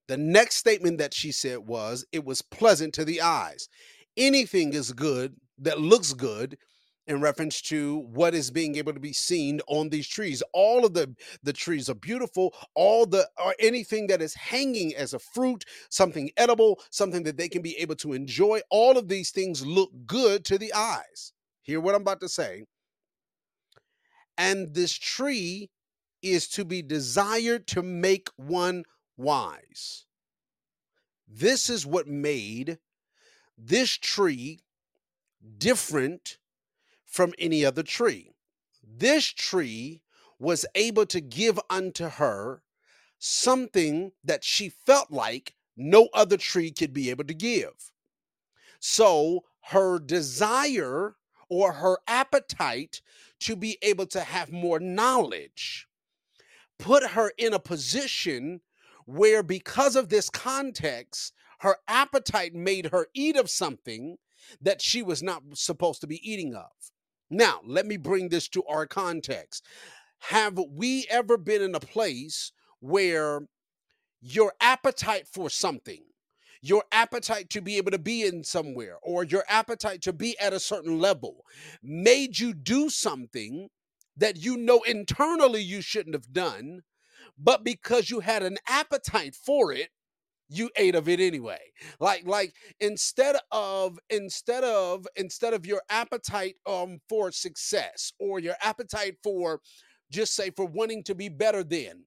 The 0.09 0.17
next 0.17 0.57
statement 0.57 0.99
that 0.99 1.15
she 1.15 1.33
said 1.33 1.59
was, 1.59 2.05
It 2.13 2.25
was 2.25 2.43
pleasant 2.43 2.95
to 2.95 3.05
the 3.05 3.21
eyes. 3.21 3.69
Anything 4.17 4.73
is 4.73 4.93
good 4.93 5.37
that 5.59 5.81
looks 5.81 6.13
good 6.13 6.57
in 7.07 7.21
reference 7.21 7.61
to 7.63 7.99
what 8.13 8.35
is 8.35 8.51
being 8.51 8.77
able 8.77 8.93
to 8.93 9.01
be 9.01 9.13
seen 9.13 9.61
on 9.69 9.89
these 9.89 10.09
trees. 10.09 10.43
All 10.53 10.85
of 10.85 10.95
the 10.95 11.15
the 11.43 11.53
trees 11.53 11.89
are 11.89 11.95
beautiful. 11.95 12.55
All 12.75 13.07
the 13.07 13.29
or 13.43 13.55
anything 13.61 14.09
that 14.09 14.23
is 14.23 14.35
hanging 14.35 14.95
as 14.95 15.15
a 15.15 15.19
fruit, 15.19 15.65
something 15.91 16.31
edible, 16.37 16.81
something 16.91 17.23
that 17.25 17.37
they 17.37 17.49
can 17.49 17.63
be 17.63 17.77
able 17.79 17.97
to 17.97 18.13
enjoy. 18.13 18.61
All 18.71 18.99
of 18.99 19.09
these 19.09 19.31
things 19.31 19.65
look 19.65 19.91
good 20.07 20.45
to 20.47 20.59
the 20.59 20.73
eyes. 20.75 21.33
Hear 21.63 21.81
what 21.81 21.95
I'm 21.95 22.03
about 22.03 22.21
to 22.21 22.29
say. 22.29 22.65
And 24.39 24.75
this 24.75 24.93
tree 24.93 25.71
is 26.23 26.49
to 26.49 26.65
be 26.65 26.83
desired 26.83 27.67
to 27.69 27.83
make 27.83 28.29
one 28.37 28.85
wise. 29.17 30.05
This 31.29 31.69
is 31.69 31.87
what 31.87 32.07
made 32.07 32.79
this 33.59 33.93
tree 33.93 34.61
different 35.59 36.39
from 37.05 37.33
any 37.39 37.65
other 37.65 37.83
tree. 37.83 38.33
This 38.83 39.27
tree 39.27 40.03
was 40.39 40.67
able 40.75 41.07
to 41.07 41.21
give 41.21 41.59
unto 41.71 42.09
her 42.09 42.63
something 43.19 44.13
that 44.23 44.45
she 44.45 44.69
felt 44.69 45.11
like 45.11 45.55
no 45.77 46.09
other 46.13 46.37
tree 46.37 46.71
could 46.71 46.93
be 46.93 47.11
able 47.11 47.25
to 47.25 47.35
give. 47.35 47.93
So 48.79 49.45
her 49.61 49.99
desire 49.99 51.17
or 51.49 51.73
her 51.73 51.99
appetite 52.07 53.01
to 53.41 53.57
be 53.57 53.79
able 53.83 54.07
to 54.07 54.21
have 54.21 54.53
more 54.53 54.79
knowledge 54.79 55.89
put 56.79 57.11
her 57.11 57.33
in 57.39 57.55
a 57.55 57.59
position 57.59 58.61
where, 59.07 59.43
because 59.43 59.97
of 59.97 60.09
this 60.09 60.29
context, 60.29 61.33
her 61.61 61.77
appetite 61.89 62.55
made 62.55 62.87
her 62.87 63.07
eat 63.15 63.37
of 63.37 63.49
something 63.49 64.19
that 64.61 64.83
she 64.83 65.03
was 65.03 65.23
not 65.23 65.43
supposed 65.55 66.01
to 66.03 66.07
be 66.07 66.21
eating 66.31 66.55
of. 66.55 66.71
Now, 67.31 67.61
let 67.65 67.87
me 67.87 67.97
bring 67.97 68.29
this 68.29 68.49
to 68.51 68.63
our 68.65 68.87
context. 68.87 69.65
Have 70.19 70.59
we 70.71 71.07
ever 71.11 71.37
been 71.37 71.63
in 71.63 71.75
a 71.75 71.81
place 71.81 72.53
where 72.81 73.41
your 74.21 74.53
appetite 74.61 75.27
for 75.29 75.51
something, 75.51 76.03
your 76.63 76.85
appetite 76.93 77.51
to 77.51 77.61
be 77.61 77.77
able 77.77 77.91
to 77.93 77.99
be 77.99 78.25
in 78.25 78.45
somewhere, 78.45 78.97
or 79.03 79.25
your 79.25 79.45
appetite 79.49 80.03
to 80.03 80.13
be 80.13 80.39
at 80.39 80.53
a 80.53 80.61
certain 80.61 80.99
level 80.99 81.45
made 81.83 82.39
you 82.39 82.55
do 82.55 82.89
something 82.91 83.69
that 84.17 84.37
you 84.37 84.57
know 84.57 84.83
internally 84.83 85.63
you 85.63 85.81
shouldn't 85.81 86.15
have 86.15 86.33
done, 86.33 86.83
but 87.39 87.65
because 87.65 88.11
you 88.11 88.21
had 88.21 88.43
an 88.43 88.59
appetite 88.69 89.35
for 89.35 89.73
it, 89.73 89.91
you 90.49 90.71
ate 90.77 90.95
of 90.95 91.09
it 91.09 91.21
anyway. 91.21 91.59
Like 91.99 92.27
like 92.27 92.55
instead 92.81 93.37
of 93.51 93.99
instead 94.11 94.65
of 94.65 95.07
instead 95.17 95.55
of 95.55 95.67
your 95.67 95.83
appetite 95.91 96.57
um 96.67 97.01
for 97.09 97.33
success 97.33 98.13
or 98.21 98.39
your 98.39 98.55
appetite 98.63 99.17
for 99.23 99.61
just 100.11 100.35
say 100.35 100.51
for 100.51 100.67
wanting 100.67 101.03
to 101.05 101.15
be 101.15 101.29
better 101.29 101.65
than 101.65 102.05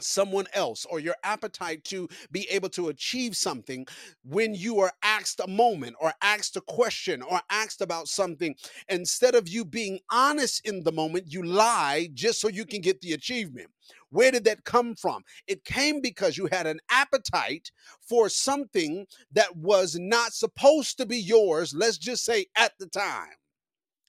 someone 0.00 0.46
else 0.54 0.86
or 0.86 0.98
your 0.98 1.16
appetite 1.24 1.84
to 1.84 2.08
be 2.30 2.48
able 2.50 2.68
to 2.70 2.88
achieve 2.88 3.36
something 3.36 3.86
when 4.24 4.54
you 4.54 4.80
are 4.80 4.92
asked 5.02 5.40
a 5.40 5.46
moment 5.46 5.94
or 6.00 6.12
asked 6.22 6.56
a 6.56 6.60
question 6.62 7.22
or 7.22 7.40
asked 7.50 7.80
about 7.80 8.08
something 8.08 8.54
instead 8.88 9.34
of 9.34 9.48
you 9.48 9.64
being 9.64 9.98
honest 10.10 10.66
in 10.66 10.82
the 10.84 10.92
moment 10.92 11.24
you 11.32 11.42
lie 11.42 12.08
just 12.14 12.40
so 12.40 12.48
you 12.48 12.64
can 12.64 12.80
get 12.80 13.00
the 13.00 13.12
achievement 13.12 13.68
where 14.10 14.30
did 14.30 14.44
that 14.44 14.64
come 14.64 14.94
from? 14.94 15.22
It 15.46 15.64
came 15.64 16.00
because 16.00 16.36
you 16.36 16.48
had 16.50 16.66
an 16.66 16.80
appetite 16.90 17.70
for 18.00 18.28
something 18.28 19.06
that 19.32 19.56
was 19.56 19.96
not 19.98 20.32
supposed 20.32 20.98
to 20.98 21.06
be 21.06 21.18
yours 21.18 21.74
let's 21.74 21.98
just 21.98 22.24
say 22.24 22.46
at 22.56 22.72
the 22.78 22.86
time. 22.86 23.28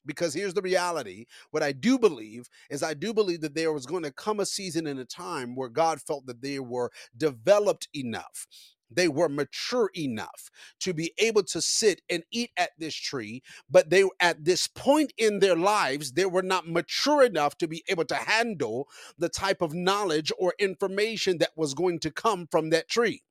Because 0.05 0.34
here's 0.34 0.55
the 0.55 0.62
reality 0.63 1.25
what 1.51 1.62
i 1.62 1.72
do 1.72 2.00
believe 2.00 2.50
is 2.72 2.81
i 2.81 2.93
do 2.93 3.13
believe 3.13 3.41
that 3.41 3.53
there 3.53 3.72
was 3.72 3.86
going 3.86 4.01
to 4.03 4.12
come 4.12 4.39
a 4.39 4.46
season 4.46 4.88
and 4.88 5.00
a 5.00 5.05
time 5.05 5.55
where 5.55 5.70
god 5.70 6.01
felt 6.01 6.25
that 6.25 6.41
they 6.41 6.60
were 6.60 6.91
developed 7.15 7.88
enough 7.93 8.48
they 8.92 9.08
were 9.08 9.30
mature 9.30 9.90
enough 9.96 10.50
to 10.80 10.94
be 10.94 11.14
able 11.18 11.44
to 11.44 11.62
sit 11.62 12.02
and 12.10 12.24
eat 12.32 12.52
at 12.58 12.72
this 12.78 12.96
tree 12.96 13.42
but 13.70 13.90
they 13.90 14.04
at 14.20 14.44
this 14.44 14.68
point 14.68 15.14
in 15.18 15.40
their 15.40 15.56
lives 15.56 16.14
they 16.14 16.26
were 16.26 16.44
not 16.44 16.68
mature 16.68 17.24
enough 17.24 17.58
to 17.58 17.68
be 17.68 17.84
able 17.90 18.06
to 18.06 18.16
handle 18.16 18.88
the 19.18 19.30
type 19.30 19.62
of 19.62 19.74
knowledge 19.74 20.32
or 20.38 20.54
information 20.60 21.38
that 21.38 21.52
was 21.56 21.74
going 21.74 22.00
to 22.00 22.12
come 22.12 22.48
from 22.50 22.70
that 22.70 22.90
tree 22.90 23.22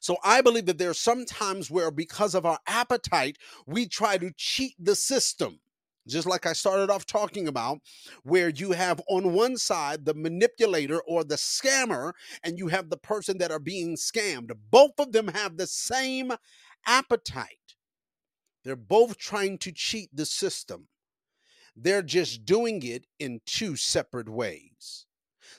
so 0.00 0.16
I 0.24 0.40
believe 0.40 0.66
that 0.66 0.78
there 0.78 0.90
are 0.90 0.94
some 0.94 1.24
times 1.24 1.70
where, 1.70 1.90
because 1.90 2.34
of 2.34 2.46
our 2.46 2.58
appetite, 2.66 3.38
we 3.66 3.86
try 3.86 4.18
to 4.18 4.32
cheat 4.36 4.74
the 4.78 4.94
system. 4.94 5.60
Just 6.08 6.26
like 6.26 6.46
I 6.46 6.52
started 6.52 6.90
off 6.90 7.06
talking 7.06 7.46
about, 7.46 7.78
where 8.24 8.48
you 8.48 8.72
have 8.72 9.00
on 9.08 9.32
one 9.32 9.56
side 9.56 10.04
the 10.04 10.14
manipulator 10.14 11.00
or 11.02 11.24
the 11.24 11.36
scammer, 11.36 12.12
and 12.42 12.58
you 12.58 12.68
have 12.68 12.90
the 12.90 12.96
person 12.96 13.38
that 13.38 13.52
are 13.52 13.60
being 13.60 13.96
scammed. 13.96 14.52
Both 14.70 14.98
of 14.98 15.12
them 15.12 15.28
have 15.28 15.56
the 15.56 15.66
same 15.66 16.32
appetite. 16.86 17.76
They're 18.64 18.76
both 18.76 19.18
trying 19.18 19.58
to 19.58 19.72
cheat 19.72 20.10
the 20.12 20.26
system. 20.26 20.88
They're 21.76 22.02
just 22.02 22.44
doing 22.44 22.82
it 22.82 23.06
in 23.18 23.40
two 23.46 23.76
separate 23.76 24.28
ways. 24.28 25.06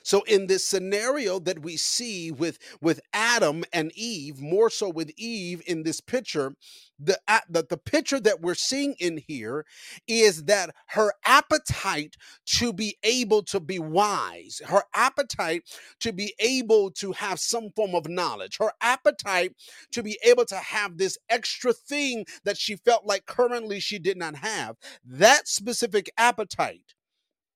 So 0.02 0.22
in 0.24 0.46
this 0.46 0.66
scenario 0.66 1.38
that 1.40 1.62
we 1.62 1.76
see 1.76 2.30
with 2.30 2.58
with 2.80 3.00
Adam 3.12 3.64
and 3.72 3.90
Eve, 3.94 4.40
more 4.40 4.70
so 4.70 4.88
with 4.88 5.10
Eve 5.16 5.62
in 5.66 5.82
this 5.82 6.00
picture, 6.00 6.54
the 6.98 7.18
the, 7.48 7.66
the 7.68 7.76
picture 7.76 8.20
that 8.20 8.40
we're 8.40 8.54
seeing 8.54 8.94
in 8.98 9.18
here 9.26 9.66
is 10.06 10.44
that 10.44 10.74
her 10.88 11.12
appetite 11.26 12.16
to 12.46 12.72
be 12.72 12.96
able 13.02 13.42
to 13.42 13.60
be 13.60 13.78
wise, 13.78 14.60
her 14.66 14.84
appetite 14.94 15.62
to 16.00 16.12
be 16.12 16.34
able 16.38 16.90
to 16.92 17.12
have 17.12 17.38
some 17.40 17.70
form 17.74 17.94
of 17.94 18.08
knowledge, 18.08 18.58
her 18.58 18.72
appetite 18.80 19.52
to 19.92 20.02
be 20.02 20.18
able 20.24 20.44
to 20.46 20.56
have 20.56 20.96
this 20.96 21.18
extra 21.28 21.72
thing 21.72 22.24
that 22.44 22.56
she 22.56 22.76
felt 22.76 23.04
like 23.06 23.26
currently 23.26 23.80
she 23.80 23.98
did 23.98 24.16
not 24.16 24.36
have, 24.36 24.76
that 25.04 25.48
specific 25.48 26.10
appetite 26.16 26.94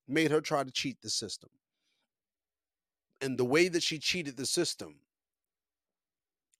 made 0.07 0.31
her 0.31 0.41
try 0.41 0.65
to 0.65 0.71
cheat 0.71 0.97
the 1.03 1.11
system. 1.11 1.51
And 3.21 3.37
the 3.37 3.45
way 3.45 3.69
that 3.69 3.83
she 3.83 3.99
cheated 3.99 4.37
the 4.37 4.47
system 4.47 5.01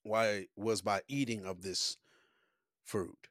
why 0.03 0.47
was 0.55 0.81
by 0.81 1.01
eating 1.07 1.45
of 1.45 1.61
this 1.61 1.97
fruit. 2.89 3.27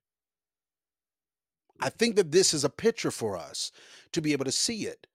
I 1.81 1.91
think 1.91 2.17
that 2.17 2.33
this 2.33 2.55
is 2.55 2.65
a 2.65 2.71
picture 2.71 3.11
for 3.11 3.37
us 3.37 3.71
to 4.13 4.21
be 4.21 4.33
able 4.33 4.45
to 4.45 4.53
see 4.53 4.87
it 4.87 5.07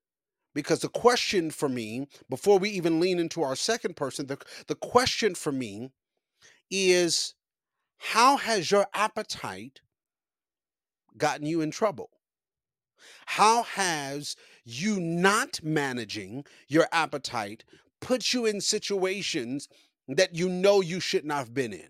because 0.53 0.79
the 0.81 0.89
question 0.89 1.49
for 1.49 1.67
me 1.67 2.07
before 2.29 2.59
we 2.59 2.69
even 2.69 2.99
lean 2.99 3.19
into 3.19 3.41
our 3.41 3.55
second 3.55 3.95
person 3.95 4.27
the, 4.27 4.37
the 4.67 4.75
question 4.75 5.35
for 5.35 5.51
me 5.51 5.89
is 6.69 7.35
how 7.97 8.37
has 8.37 8.69
your 8.69 8.85
appetite 8.93 9.81
gotten 11.17 11.45
you 11.45 11.61
in 11.61 11.71
trouble? 11.71 12.09
How 13.25 13.63
has 13.63 14.35
you 14.65 14.99
not 14.99 15.61
managing 15.63 16.45
your 16.67 16.87
appetite 16.91 17.63
put 18.01 18.33
you 18.33 18.45
in 18.45 18.61
situations 18.61 19.67
that 20.07 20.35
you 20.35 20.49
know 20.49 20.81
you 20.81 20.99
should 20.99 21.25
not 21.25 21.37
have 21.39 21.53
been 21.53 21.73
in? 21.73 21.89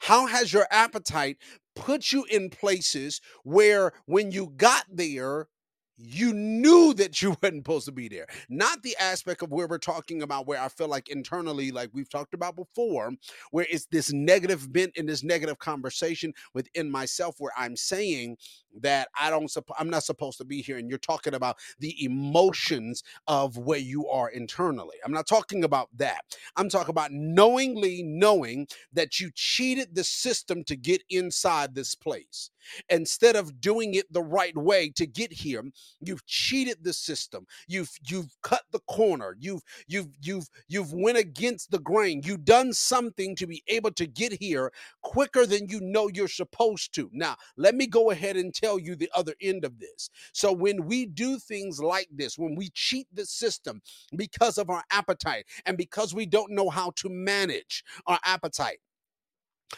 How 0.00 0.26
has 0.26 0.52
your 0.52 0.66
appetite 0.70 1.38
put 1.74 2.12
you 2.12 2.24
in 2.30 2.50
places 2.50 3.20
where 3.44 3.92
when 4.06 4.30
you 4.30 4.52
got 4.56 4.84
there, 4.90 5.48
you 5.96 6.32
knew 6.32 6.94
that 6.94 7.22
you 7.22 7.36
weren't 7.42 7.56
supposed 7.56 7.86
to 7.86 7.92
be 7.92 8.08
there. 8.08 8.26
Not 8.48 8.82
the 8.82 8.96
aspect 8.98 9.42
of 9.42 9.50
where 9.50 9.66
we're 9.66 9.78
talking 9.78 10.22
about 10.22 10.46
where 10.46 10.60
I 10.60 10.68
feel 10.68 10.88
like 10.88 11.08
internally, 11.08 11.70
like 11.70 11.90
we've 11.92 12.08
talked 12.08 12.34
about 12.34 12.56
before, 12.56 13.12
where 13.50 13.66
it's 13.70 13.86
this 13.86 14.12
negative 14.12 14.72
bent 14.72 14.96
in 14.96 15.06
this 15.06 15.22
negative 15.22 15.58
conversation 15.58 16.32
within 16.52 16.90
myself 16.90 17.36
where 17.38 17.52
I'm 17.56 17.76
saying 17.76 18.36
that 18.80 19.08
I 19.20 19.30
don't 19.30 19.50
I'm 19.78 19.90
not 19.90 20.02
supposed 20.04 20.38
to 20.38 20.44
be 20.44 20.62
here. 20.62 20.78
And 20.78 20.88
you're 20.88 20.98
talking 20.98 21.34
about 21.34 21.58
the 21.78 21.94
emotions 22.04 23.02
of 23.26 23.56
where 23.56 23.78
you 23.78 24.08
are 24.08 24.28
internally. 24.30 24.96
I'm 25.04 25.12
not 25.12 25.26
talking 25.26 25.64
about 25.64 25.88
that. 25.96 26.22
I'm 26.56 26.68
talking 26.68 26.90
about 26.90 27.12
knowingly 27.12 28.02
knowing 28.02 28.66
that 28.92 29.20
you 29.20 29.30
cheated 29.34 29.94
the 29.94 30.04
system 30.04 30.64
to 30.64 30.76
get 30.76 31.02
inside 31.08 31.74
this 31.74 31.94
place 31.94 32.50
instead 32.88 33.36
of 33.36 33.60
doing 33.60 33.94
it 33.94 34.12
the 34.12 34.22
right 34.22 34.56
way 34.56 34.90
to 34.90 35.06
get 35.06 35.32
here 35.32 35.62
you've 36.00 36.26
cheated 36.26 36.78
the 36.82 36.92
system. 36.92 37.46
You've 37.68 37.90
you've 38.08 38.34
cut 38.42 38.62
the 38.72 38.80
corner. 38.80 39.36
You've 39.38 39.62
you've 39.86 40.08
you've 40.20 40.48
you've 40.68 40.92
went 40.92 41.18
against 41.18 41.70
the 41.70 41.78
grain. 41.78 42.22
You've 42.24 42.44
done 42.44 42.72
something 42.72 43.36
to 43.36 43.46
be 43.46 43.62
able 43.68 43.92
to 43.92 44.06
get 44.06 44.34
here 44.34 44.72
quicker 45.02 45.46
than 45.46 45.68
you 45.68 45.80
know 45.80 46.08
you're 46.08 46.28
supposed 46.28 46.94
to. 46.94 47.10
Now 47.12 47.36
let 47.56 47.74
me 47.74 47.86
go 47.86 48.10
ahead 48.10 48.36
and 48.36 48.54
tell 48.54 48.78
you 48.78 48.96
the 48.96 49.10
other 49.14 49.34
end 49.40 49.64
of 49.64 49.78
this. 49.78 50.10
So 50.32 50.52
when 50.52 50.86
we 50.86 51.06
do 51.06 51.38
things 51.38 51.80
like 51.80 52.08
this 52.12 52.38
when 52.38 52.54
we 52.54 52.70
cheat 52.74 53.06
the 53.12 53.26
system 53.26 53.82
because 54.16 54.58
of 54.58 54.70
our 54.70 54.84
appetite 54.90 55.46
and 55.66 55.76
because 55.76 56.14
we 56.14 56.26
don't 56.26 56.52
know 56.52 56.70
how 56.70 56.92
to 56.96 57.08
manage 57.08 57.84
our 58.06 58.18
appetite 58.24 58.78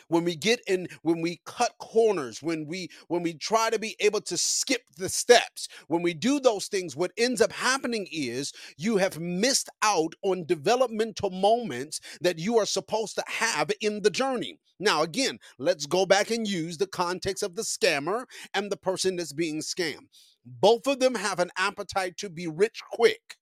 when 0.08 0.24
we 0.24 0.36
get 0.36 0.60
in 0.66 0.88
when 1.02 1.20
we 1.20 1.40
cut 1.44 1.72
corners 1.78 2.42
when 2.42 2.66
we 2.66 2.88
when 3.08 3.22
we 3.22 3.34
try 3.34 3.70
to 3.70 3.78
be 3.78 3.96
able 4.00 4.20
to 4.20 4.36
skip 4.36 4.82
the 4.96 5.08
steps 5.08 5.68
when 5.88 6.02
we 6.02 6.14
do 6.14 6.40
those 6.40 6.66
things 6.66 6.96
what 6.96 7.12
ends 7.16 7.40
up 7.40 7.52
happening 7.52 8.06
is 8.10 8.52
you 8.76 8.96
have 8.96 9.18
missed 9.18 9.68
out 9.82 10.14
on 10.22 10.44
developmental 10.44 11.30
moments 11.30 12.00
that 12.20 12.38
you 12.38 12.58
are 12.58 12.66
supposed 12.66 13.14
to 13.14 13.24
have 13.26 13.70
in 13.80 14.02
the 14.02 14.10
journey. 14.10 14.58
Now 14.78 15.02
again 15.02 15.38
let's 15.58 15.86
go 15.86 16.06
back 16.06 16.30
and 16.30 16.46
use 16.46 16.78
the 16.78 16.86
context 16.86 17.42
of 17.42 17.54
the 17.54 17.62
scammer 17.62 18.24
and 18.54 18.70
the 18.70 18.76
person 18.76 19.16
that's 19.16 19.32
being 19.32 19.60
scammed. 19.60 20.08
Both 20.44 20.86
of 20.86 21.00
them 21.00 21.14
have 21.14 21.40
an 21.40 21.50
appetite 21.56 22.16
to 22.18 22.30
be 22.30 22.46
rich 22.46 22.80
quick 22.92 23.36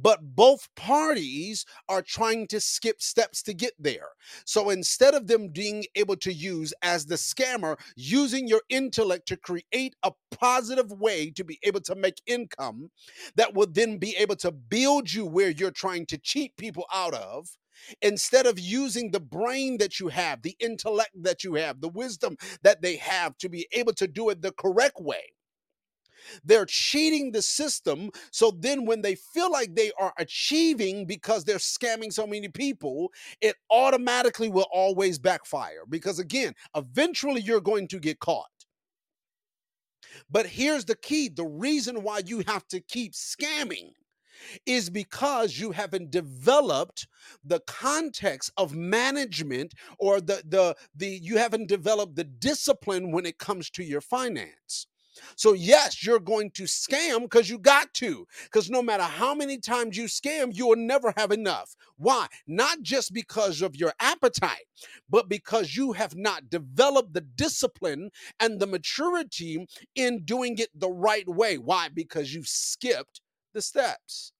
but 0.00 0.20
both 0.36 0.68
parties 0.76 1.64
are 1.88 2.02
trying 2.02 2.46
to 2.48 2.60
skip 2.60 3.00
steps 3.00 3.42
to 3.42 3.54
get 3.54 3.72
there. 3.78 4.08
So 4.44 4.70
instead 4.70 5.14
of 5.14 5.26
them 5.26 5.48
being 5.48 5.84
able 5.94 6.16
to 6.16 6.32
use, 6.32 6.74
as 6.82 7.06
the 7.06 7.14
scammer, 7.16 7.78
using 7.96 8.48
your 8.48 8.62
intellect 8.68 9.26
to 9.28 9.36
create 9.36 9.94
a 10.02 10.12
positive 10.30 10.92
way 10.92 11.30
to 11.30 11.44
be 11.44 11.58
able 11.62 11.80
to 11.82 11.94
make 11.94 12.20
income 12.26 12.90
that 13.36 13.54
will 13.54 13.68
then 13.70 13.98
be 13.98 14.16
able 14.16 14.36
to 14.36 14.50
build 14.50 15.12
you 15.12 15.24
where 15.26 15.50
you're 15.50 15.70
trying 15.70 16.06
to 16.06 16.18
cheat 16.18 16.56
people 16.56 16.86
out 16.92 17.14
of, 17.14 17.48
instead 18.02 18.46
of 18.46 18.58
using 18.58 19.10
the 19.10 19.20
brain 19.20 19.78
that 19.78 20.00
you 20.00 20.08
have, 20.08 20.42
the 20.42 20.56
intellect 20.60 21.10
that 21.14 21.44
you 21.44 21.54
have, 21.54 21.80
the 21.80 21.88
wisdom 21.88 22.36
that 22.62 22.82
they 22.82 22.96
have 22.96 23.36
to 23.38 23.48
be 23.48 23.66
able 23.72 23.92
to 23.92 24.06
do 24.06 24.28
it 24.30 24.42
the 24.42 24.52
correct 24.52 25.00
way 25.00 25.22
they're 26.44 26.66
cheating 26.66 27.32
the 27.32 27.42
system. 27.42 28.10
So 28.30 28.50
then, 28.58 28.86
when 28.86 29.02
they 29.02 29.14
feel 29.14 29.50
like 29.50 29.74
they 29.74 29.92
are 29.98 30.12
achieving 30.18 31.06
because 31.06 31.44
they're 31.44 31.56
scamming 31.56 32.12
so 32.12 32.26
many 32.26 32.48
people, 32.48 33.12
it 33.40 33.56
automatically 33.70 34.48
will 34.48 34.66
always 34.72 35.18
backfire. 35.18 35.84
Because 35.88 36.18
again, 36.18 36.54
eventually 36.74 37.40
you're 37.40 37.60
going 37.60 37.88
to 37.88 37.98
get 37.98 38.18
caught. 38.20 38.46
But 40.30 40.46
here's 40.46 40.84
the 40.84 40.96
key 40.96 41.28
the 41.28 41.44
reason 41.44 42.02
why 42.02 42.22
you 42.24 42.42
have 42.46 42.66
to 42.68 42.80
keep 42.80 43.12
scamming 43.12 43.90
is 44.66 44.90
because 44.90 45.58
you 45.58 45.72
haven't 45.72 46.10
developed 46.10 47.06
the 47.44 47.60
context 47.66 48.50
of 48.56 48.74
management 48.74 49.74
or 49.98 50.20
the 50.20 50.42
the 50.46 50.76
the 50.94 51.18
you 51.22 51.38
haven't 51.38 51.68
developed 51.68 52.16
the 52.16 52.24
discipline 52.24 53.12
when 53.12 53.26
it 53.26 53.38
comes 53.38 53.70
to 53.70 53.82
your 53.84 54.00
finance 54.00 54.86
so, 55.36 55.52
yes, 55.52 56.04
you're 56.04 56.20
going 56.20 56.50
to 56.52 56.64
scam 56.64 57.22
because 57.22 57.48
you 57.50 57.58
got 57.58 57.92
to. 57.94 58.26
Because 58.44 58.70
no 58.70 58.82
matter 58.82 59.02
how 59.04 59.34
many 59.34 59.58
times 59.58 59.96
you 59.96 60.04
scam, 60.04 60.54
you 60.54 60.68
will 60.68 60.76
never 60.76 61.12
have 61.16 61.32
enough. 61.32 61.76
Why? 61.96 62.26
Not 62.46 62.82
just 62.82 63.12
because 63.12 63.62
of 63.62 63.76
your 63.76 63.92
appetite, 64.00 64.66
but 65.08 65.28
because 65.28 65.76
you 65.76 65.92
have 65.92 66.16
not 66.16 66.50
developed 66.50 67.14
the 67.14 67.22
discipline 67.22 68.10
and 68.40 68.60
the 68.60 68.66
maturity 68.66 69.66
in 69.94 70.24
doing 70.24 70.58
it 70.58 70.70
the 70.74 70.90
right 70.90 71.28
way. 71.28 71.58
Why? 71.58 71.88
Because 71.88 72.34
you've 72.34 72.48
skipped 72.48 73.20
the 73.54 73.62
steps. 73.62 74.32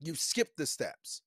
You've 0.00 0.20
skipped 0.20 0.56
the 0.56 0.66
steps 0.66 1.22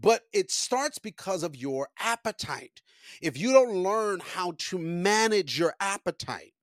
but 0.00 0.22
it 0.32 0.50
starts 0.50 0.98
because 0.98 1.42
of 1.42 1.56
your 1.56 1.88
appetite. 1.98 2.82
If 3.22 3.38
you 3.38 3.52
don't 3.52 3.76
learn 3.82 4.20
how 4.20 4.54
to 4.58 4.78
manage 4.78 5.58
your 5.58 5.74
appetite, 5.80 6.53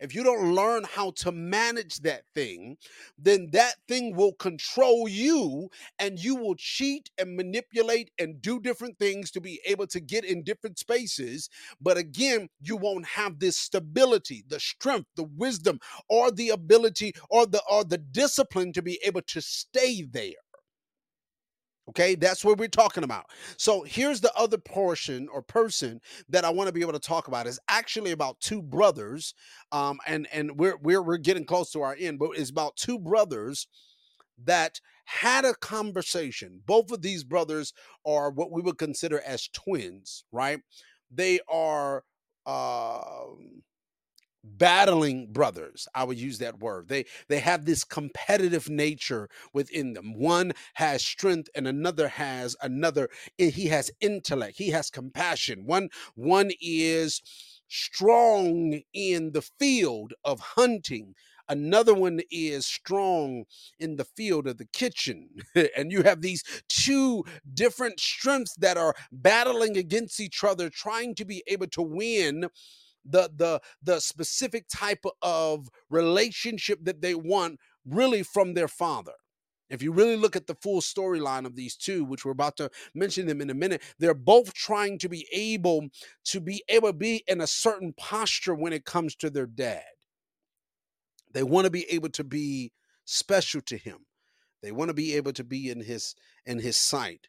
if 0.00 0.14
you 0.14 0.22
don't 0.22 0.54
learn 0.54 0.84
how 0.84 1.12
to 1.16 1.32
manage 1.32 1.98
that 2.00 2.22
thing, 2.34 2.76
then 3.18 3.48
that 3.52 3.74
thing 3.88 4.14
will 4.14 4.32
control 4.34 5.08
you 5.08 5.68
and 5.98 6.18
you 6.18 6.36
will 6.36 6.54
cheat 6.56 7.10
and 7.18 7.36
manipulate 7.36 8.10
and 8.18 8.40
do 8.40 8.60
different 8.60 8.98
things 8.98 9.30
to 9.32 9.40
be 9.40 9.60
able 9.66 9.86
to 9.88 10.00
get 10.00 10.24
in 10.24 10.42
different 10.42 10.78
spaces. 10.78 11.48
But 11.80 11.96
again, 11.96 12.48
you 12.60 12.76
won't 12.76 13.06
have 13.06 13.38
this 13.38 13.56
stability, 13.56 14.44
the 14.48 14.60
strength, 14.60 15.08
the 15.16 15.24
wisdom, 15.36 15.80
or 16.08 16.30
the 16.30 16.50
ability 16.50 17.12
or 17.30 17.46
the 17.46 17.62
or 17.70 17.84
the 17.84 17.98
discipline 17.98 18.72
to 18.72 18.82
be 18.82 18.98
able 19.04 19.22
to 19.22 19.40
stay 19.40 20.02
there. 20.02 20.32
Okay, 21.88 22.16
that's 22.16 22.44
what 22.44 22.58
we're 22.58 22.66
talking 22.68 23.04
about. 23.04 23.26
So 23.56 23.82
here's 23.82 24.20
the 24.20 24.34
other 24.34 24.58
portion 24.58 25.28
or 25.32 25.40
person 25.40 26.00
that 26.28 26.44
I 26.44 26.50
want 26.50 26.66
to 26.66 26.72
be 26.72 26.80
able 26.80 26.92
to 26.94 26.98
talk 26.98 27.28
about 27.28 27.46
is 27.46 27.60
actually 27.68 28.10
about 28.10 28.40
two 28.40 28.60
brothers, 28.60 29.34
um, 29.70 30.00
and 30.06 30.26
and 30.32 30.58
we're 30.58 30.76
we're 30.78 31.02
we're 31.02 31.16
getting 31.16 31.44
close 31.44 31.70
to 31.72 31.82
our 31.82 31.96
end, 31.98 32.18
but 32.18 32.30
it's 32.36 32.50
about 32.50 32.76
two 32.76 32.98
brothers 32.98 33.68
that 34.44 34.80
had 35.04 35.44
a 35.44 35.54
conversation. 35.54 36.60
Both 36.66 36.90
of 36.90 37.02
these 37.02 37.22
brothers 37.22 37.72
are 38.04 38.30
what 38.30 38.50
we 38.50 38.62
would 38.62 38.78
consider 38.78 39.20
as 39.20 39.48
twins, 39.48 40.24
right? 40.32 40.60
They 41.10 41.40
are. 41.48 42.02
Um, 42.46 43.62
battling 44.58 45.32
brothers 45.32 45.88
i 45.94 46.04
would 46.04 46.18
use 46.18 46.38
that 46.38 46.60
word. 46.60 46.88
They 46.88 47.04
they 47.28 47.40
have 47.40 47.64
this 47.64 47.84
competitive 47.84 48.68
nature 48.68 49.28
within 49.52 49.92
them. 49.94 50.14
One 50.18 50.52
has 50.74 51.04
strength 51.04 51.48
and 51.54 51.66
another 51.68 52.08
has 52.08 52.56
another 52.62 53.08
eh, 53.38 53.50
he 53.50 53.66
has 53.68 53.90
intellect 54.00 54.58
he 54.58 54.70
has 54.70 54.90
compassion. 54.90 55.66
One 55.66 55.88
one 56.14 56.50
is 56.60 57.22
strong 57.68 58.80
in 58.94 59.32
the 59.32 59.42
field 59.58 60.12
of 60.24 60.40
hunting. 60.40 61.14
Another 61.48 61.94
one 61.94 62.20
is 62.30 62.66
strong 62.66 63.44
in 63.78 63.96
the 63.96 64.04
field 64.04 64.46
of 64.48 64.58
the 64.58 64.66
kitchen. 64.72 65.28
And 65.76 65.92
you 65.92 66.02
have 66.02 66.20
these 66.22 66.42
two 66.68 67.24
different 67.54 68.00
strengths 68.00 68.54
that 68.56 68.76
are 68.76 68.94
battling 69.12 69.76
against 69.76 70.20
each 70.20 70.42
other 70.44 70.70
trying 70.70 71.14
to 71.16 71.24
be 71.24 71.42
able 71.46 71.68
to 71.68 71.82
win 71.82 72.48
the 73.08 73.30
the 73.34 73.60
the 73.82 74.00
specific 74.00 74.66
type 74.68 75.04
of 75.22 75.68
relationship 75.90 76.80
that 76.84 77.00
they 77.00 77.14
want 77.14 77.58
really 77.84 78.22
from 78.22 78.54
their 78.54 78.68
father. 78.68 79.12
If 79.68 79.82
you 79.82 79.92
really 79.92 80.16
look 80.16 80.36
at 80.36 80.46
the 80.46 80.54
full 80.54 80.80
storyline 80.80 81.44
of 81.44 81.56
these 81.56 81.76
two 81.76 82.04
which 82.04 82.24
we're 82.24 82.32
about 82.32 82.56
to 82.58 82.70
mention 82.94 83.26
them 83.26 83.40
in 83.40 83.50
a 83.50 83.54
minute 83.54 83.82
they're 83.98 84.14
both 84.14 84.54
trying 84.54 84.98
to 84.98 85.08
be 85.08 85.26
able 85.32 85.88
to 86.26 86.40
be 86.40 86.62
able 86.68 86.88
to 86.88 86.92
be 86.92 87.24
in 87.26 87.40
a 87.40 87.46
certain 87.46 87.92
posture 87.96 88.54
when 88.54 88.72
it 88.72 88.84
comes 88.84 89.14
to 89.16 89.30
their 89.30 89.46
dad. 89.46 89.82
They 91.32 91.42
want 91.42 91.64
to 91.66 91.70
be 91.70 91.84
able 91.90 92.10
to 92.10 92.24
be 92.24 92.72
special 93.04 93.60
to 93.62 93.76
him. 93.76 94.06
They 94.62 94.72
want 94.72 94.88
to 94.88 94.94
be 94.94 95.14
able 95.14 95.32
to 95.34 95.44
be 95.44 95.70
in 95.70 95.80
his 95.80 96.14
in 96.44 96.58
his 96.58 96.76
sight. 96.76 97.28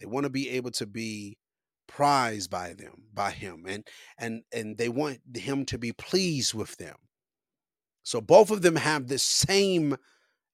They 0.00 0.06
want 0.06 0.24
to 0.24 0.30
be 0.30 0.50
able 0.50 0.70
to 0.72 0.86
be 0.86 1.38
prized 1.88 2.50
by 2.50 2.74
them 2.74 3.04
by 3.12 3.30
him 3.30 3.64
and 3.66 3.84
and 4.18 4.42
and 4.52 4.78
they 4.78 4.88
want 4.88 5.18
him 5.34 5.64
to 5.64 5.78
be 5.78 5.92
pleased 5.92 6.54
with 6.54 6.76
them. 6.76 6.96
So 8.02 8.20
both 8.20 8.50
of 8.50 8.62
them 8.62 8.76
have 8.76 9.08
the 9.08 9.18
same 9.18 9.96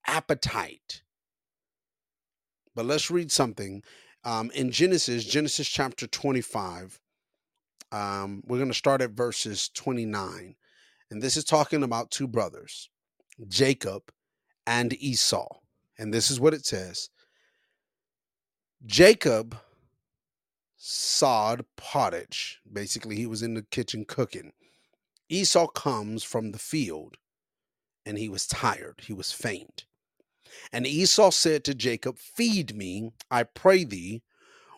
appetite. 0.06 1.02
But 2.74 2.86
let's 2.86 3.10
read 3.10 3.30
something 3.30 3.82
um, 4.24 4.50
in 4.52 4.70
genesis 4.70 5.24
genesis 5.24 5.68
chapter 5.68 6.06
25 6.06 7.00
um, 7.92 8.42
we're 8.46 8.58
going 8.58 8.68
to 8.68 8.74
start 8.74 9.02
at 9.02 9.10
verses 9.10 9.68
29 9.74 10.56
and 11.10 11.22
this 11.22 11.36
is 11.36 11.44
talking 11.44 11.82
about 11.82 12.10
two 12.10 12.26
brothers 12.26 12.88
jacob 13.48 14.10
and 14.66 14.94
esau 14.94 15.46
and 15.98 16.12
this 16.12 16.30
is 16.30 16.40
what 16.40 16.54
it 16.54 16.66
says. 16.66 17.10
Jacob 18.86 19.56
sod 20.86 21.64
pottage. 21.76 22.60
Basically, 22.70 23.16
he 23.16 23.26
was 23.26 23.42
in 23.42 23.54
the 23.54 23.62
kitchen 23.62 24.04
cooking. 24.04 24.52
Esau 25.30 25.66
comes 25.68 26.22
from 26.22 26.52
the 26.52 26.58
field 26.58 27.16
and 28.04 28.18
he 28.18 28.28
was 28.28 28.46
tired, 28.46 29.00
he 29.06 29.14
was 29.14 29.32
faint. 29.32 29.86
And 30.70 30.86
Esau 30.86 31.30
said 31.30 31.64
to 31.64 31.74
Jacob, 31.74 32.18
Feed 32.18 32.76
me, 32.76 33.12
I 33.30 33.44
pray 33.44 33.84
thee, 33.84 34.22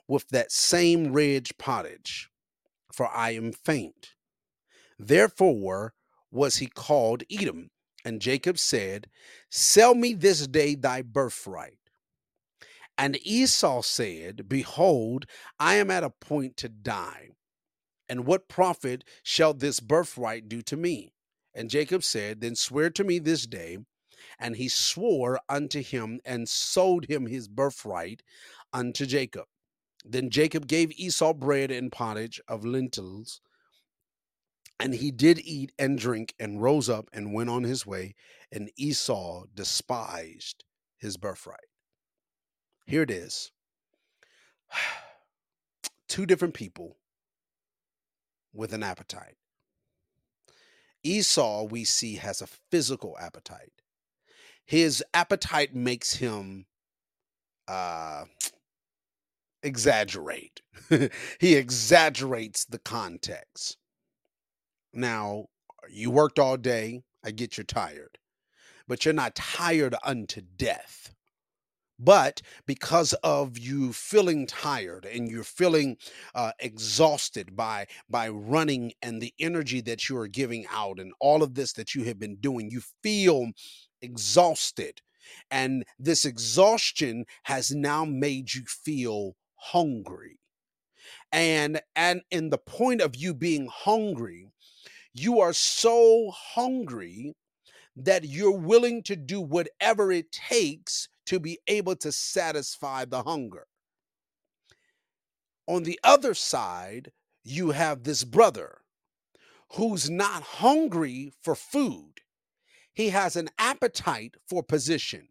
with 0.06 0.28
that 0.28 0.52
same 0.52 1.12
red 1.12 1.48
pottage, 1.58 2.30
for 2.92 3.08
I 3.08 3.32
am 3.32 3.50
faint. 3.50 4.14
Therefore 5.00 5.94
was 6.30 6.58
he 6.58 6.68
called 6.68 7.24
Edom. 7.28 7.70
And 8.04 8.22
Jacob 8.22 8.58
said, 8.60 9.08
Sell 9.50 9.96
me 9.96 10.14
this 10.14 10.46
day 10.46 10.76
thy 10.76 11.02
birthright. 11.02 11.78
And 12.98 13.18
Esau 13.26 13.82
said, 13.82 14.48
Behold, 14.48 15.26
I 15.58 15.74
am 15.74 15.90
at 15.90 16.04
a 16.04 16.10
point 16.10 16.56
to 16.58 16.68
die. 16.68 17.30
And 18.08 18.26
what 18.26 18.48
profit 18.48 19.04
shall 19.22 19.52
this 19.52 19.80
birthright 19.80 20.48
do 20.48 20.62
to 20.62 20.76
me? 20.76 21.12
And 21.54 21.70
Jacob 21.70 22.04
said, 22.04 22.40
Then 22.40 22.54
swear 22.54 22.90
to 22.90 23.04
me 23.04 23.18
this 23.18 23.46
day. 23.46 23.78
And 24.38 24.56
he 24.56 24.68
swore 24.68 25.40
unto 25.48 25.82
him 25.82 26.20
and 26.24 26.48
sold 26.48 27.06
him 27.06 27.26
his 27.26 27.48
birthright 27.48 28.22
unto 28.72 29.06
Jacob. 29.06 29.46
Then 30.04 30.30
Jacob 30.30 30.66
gave 30.66 30.92
Esau 30.92 31.34
bread 31.34 31.70
and 31.70 31.90
pottage 31.90 32.40
of 32.46 32.64
lentils. 32.64 33.40
And 34.78 34.94
he 34.94 35.10
did 35.10 35.38
eat 35.38 35.72
and 35.78 35.98
drink 35.98 36.34
and 36.38 36.62
rose 36.62 36.88
up 36.88 37.08
and 37.12 37.32
went 37.32 37.50
on 37.50 37.64
his 37.64 37.86
way. 37.86 38.14
And 38.52 38.70
Esau 38.76 39.46
despised 39.54 40.64
his 40.98 41.16
birthright. 41.16 41.60
Here 42.86 43.02
it 43.02 43.10
is 43.10 43.50
two 46.08 46.26
different 46.26 46.54
people 46.54 46.96
with 48.52 48.72
an 48.72 48.82
appetite. 48.82 49.36
Esau, 51.02 51.64
we 51.64 51.84
see, 51.84 52.16
has 52.16 52.40
a 52.40 52.48
physical 52.70 53.16
appetite. 53.20 53.72
His 54.64 55.04
appetite 55.14 55.74
makes 55.74 56.14
him 56.14 56.66
uh, 57.68 58.24
exaggerate. 59.62 60.62
he 61.40 61.54
exaggerates 61.54 62.64
the 62.64 62.78
context. 62.78 63.76
Now, 64.92 65.46
you 65.88 66.10
worked 66.10 66.38
all 66.38 66.56
day. 66.56 67.02
I 67.24 67.32
get 67.32 67.56
you're 67.56 67.64
tired, 67.64 68.18
but 68.86 69.04
you're 69.04 69.14
not 69.14 69.34
tired 69.34 69.94
unto 70.04 70.40
death. 70.40 71.14
But 71.98 72.42
because 72.66 73.14
of 73.22 73.58
you 73.58 73.92
feeling 73.92 74.46
tired 74.46 75.06
and 75.06 75.30
you're 75.30 75.44
feeling 75.44 75.96
uh, 76.34 76.52
exhausted 76.58 77.56
by 77.56 77.86
by 78.08 78.28
running 78.28 78.92
and 79.02 79.20
the 79.20 79.32
energy 79.38 79.80
that 79.82 80.08
you 80.08 80.16
are 80.18 80.28
giving 80.28 80.66
out 80.70 80.98
and 81.00 81.12
all 81.20 81.42
of 81.42 81.54
this 81.54 81.72
that 81.74 81.94
you 81.94 82.04
have 82.04 82.18
been 82.18 82.36
doing, 82.36 82.70
you 82.70 82.82
feel 83.02 83.52
exhausted, 84.02 85.00
and 85.50 85.84
this 85.98 86.24
exhaustion 86.24 87.24
has 87.44 87.70
now 87.70 88.04
made 88.04 88.54
you 88.54 88.64
feel 88.66 89.36
hungry. 89.56 90.38
And 91.32 91.80
and 91.94 92.22
in 92.30 92.50
the 92.50 92.58
point 92.58 93.00
of 93.00 93.16
you 93.16 93.34
being 93.34 93.68
hungry, 93.72 94.50
you 95.12 95.40
are 95.40 95.52
so 95.52 96.30
hungry 96.32 97.34
that 97.96 98.24
you're 98.24 98.58
willing 98.58 99.02
to 99.04 99.16
do 99.16 99.40
whatever 99.40 100.12
it 100.12 100.30
takes 100.32 101.08
to 101.26 101.40
be 101.40 101.58
able 101.66 101.96
to 101.96 102.12
satisfy 102.12 103.04
the 103.04 103.22
hunger. 103.22 103.66
On 105.68 105.82
the 105.82 105.98
other 106.04 106.34
side, 106.34 107.12
you 107.44 107.70
have 107.70 108.02
this 108.02 108.24
brother 108.24 108.78
who's 109.72 110.08
not 110.08 110.42
hungry 110.42 111.32
for 111.42 111.54
food. 111.54 112.14
He 112.94 113.10
has 113.10 113.36
an 113.36 113.48
appetite 113.58 114.34
for 114.48 114.62
position. 114.62 115.28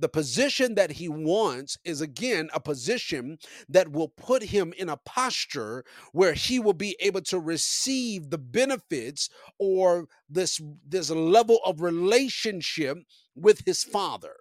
The 0.00 0.08
position 0.08 0.74
that 0.76 0.92
he 0.92 1.08
wants 1.08 1.76
is 1.84 2.00
again 2.00 2.50
a 2.54 2.60
position 2.60 3.38
that 3.68 3.90
will 3.90 4.08
put 4.08 4.42
him 4.42 4.72
in 4.78 4.88
a 4.88 4.96
posture 4.96 5.84
where 6.12 6.34
he 6.34 6.60
will 6.60 6.72
be 6.72 6.96
able 7.00 7.22
to 7.22 7.38
receive 7.40 8.30
the 8.30 8.38
benefits 8.38 9.28
or 9.58 10.06
this 10.28 10.60
this 10.86 11.10
level 11.10 11.60
of 11.64 11.80
relationship 11.80 12.98
with 13.34 13.62
his 13.66 13.82
father. 13.82 14.34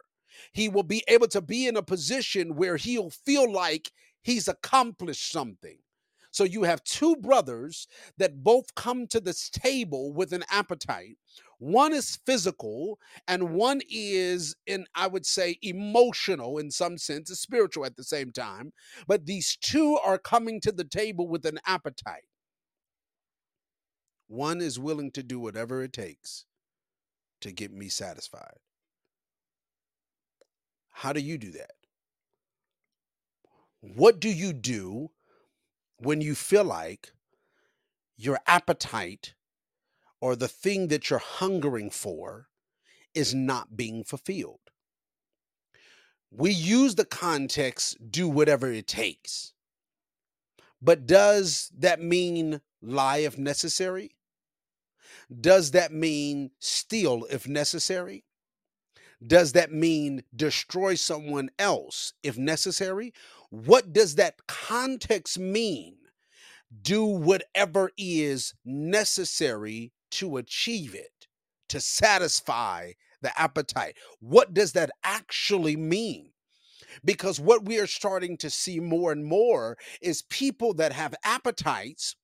He 0.52 0.69
will 0.69 0.84
be 0.84 1.04
able 1.08 1.28
to 1.30 1.41
be 1.41 1.67
in 1.67 1.78
a 1.78 1.84
position 1.84 2.56
where 2.56 2.78
he'll 2.78 3.10
feel 3.10 3.52
like 3.52 3.91
he's 4.21 4.47
accomplished 4.47 5.32
something. 5.32 5.78
So 6.32 6.43
you 6.43 6.63
have 6.63 6.84
two 6.84 7.15
brothers 7.15 7.88
that 8.17 8.43
both 8.43 8.76
come 8.76 9.08
to 9.08 9.19
this 9.19 9.50
table 9.50 10.13
with 10.13 10.34
an 10.34 10.43
appetite. 10.52 11.17
One 11.58 11.93
is 11.93 12.19
physical 12.26 13.00
and 13.28 13.56
one 13.56 13.82
is 13.89 14.56
in 14.67 14.86
I 14.93 15.08
would 15.08 15.26
say 15.26 15.58
emotional 15.63 16.60
in 16.60 16.69
some 16.69 16.97
sense, 17.00 17.30
spiritual 17.39 17.86
at 17.86 17.95
the 17.95 18.04
same 18.04 18.32
time, 18.32 18.73
but 19.08 19.26
these 19.26 19.58
two 19.60 19.97
are 19.97 20.19
coming 20.19 20.62
to 20.62 20.71
the 20.71 20.84
table 20.84 21.28
with 21.28 21.45
an 21.45 21.60
appetite. 21.65 22.28
One 24.28 24.62
is 24.62 24.78
willing 24.78 25.12
to 25.13 25.23
do 25.23 25.39
whatever 25.39 25.82
it 25.82 25.93
takes 25.93 26.45
to 27.41 27.52
get 27.52 27.71
me 27.71 27.89
satisfied. 27.89 28.60
How 31.02 31.14
do 31.14 31.20
you 31.20 31.38
do 31.38 31.52
that? 31.52 31.72
What 33.82 34.20
do 34.20 34.30
you 34.30 34.52
do 34.52 35.12
when 35.98 36.22
you 36.22 36.36
feel 36.36 36.64
like 36.64 37.12
your 38.18 38.40
appetite 38.48 39.36
or 40.20 40.36
the 40.36 40.48
thing 40.48 40.88
that 40.88 41.10
you're 41.10 41.20
hungering 41.20 41.92
for 41.92 42.48
is 43.14 43.34
not 43.34 43.78
being 43.78 44.04
fulfilled. 44.04 44.60
We 46.32 46.52
use 46.52 46.96
the 46.96 47.06
context, 47.06 48.12
do 48.12 48.28
whatever 48.28 48.72
it 48.72 48.88
takes. 48.88 49.54
But 50.82 51.06
does 51.06 51.72
that 51.78 52.02
mean 52.02 52.62
lie 52.82 53.20
if 53.20 53.38
necessary? 53.38 54.16
Does 55.42 55.72
that 55.72 55.92
mean 55.94 56.52
steal 56.60 57.26
if 57.30 57.48
necessary? 57.48 58.24
Does 59.25 59.53
that 59.53 59.71
mean 59.71 60.23
destroy 60.36 60.95
someone 60.95 61.49
else 61.58 62.13
if 62.21 62.38
necessary? 62.38 63.13
What 63.49 63.91
does 63.93 64.15
that 64.15 64.45
context 64.47 65.39
mean? 65.39 65.95
Do 66.82 67.06
whatever 67.06 67.91
is 67.97 68.53
necessary 68.63 69.91
to 70.12 70.38
achieve 70.38 70.93
it, 70.93 71.27
to 71.69 71.80
satisfy 71.80 72.91
the 73.21 73.39
appetite. 73.39 73.97
What 74.19 74.53
does 74.53 74.73
that 74.73 74.91
actually 75.03 75.75
mean? 75.75 76.32
Because 77.03 77.39
what 77.39 77.65
we 77.65 77.80
are 77.80 77.88
starting 77.88 78.38
to 78.38 78.49
see 78.49 78.80
more 78.80 79.12
and 79.12 79.25
more 79.25 79.77
is 80.01 80.23
people 80.23 80.73
that 80.75 80.93
have 80.93 81.15
appetites 81.23 82.15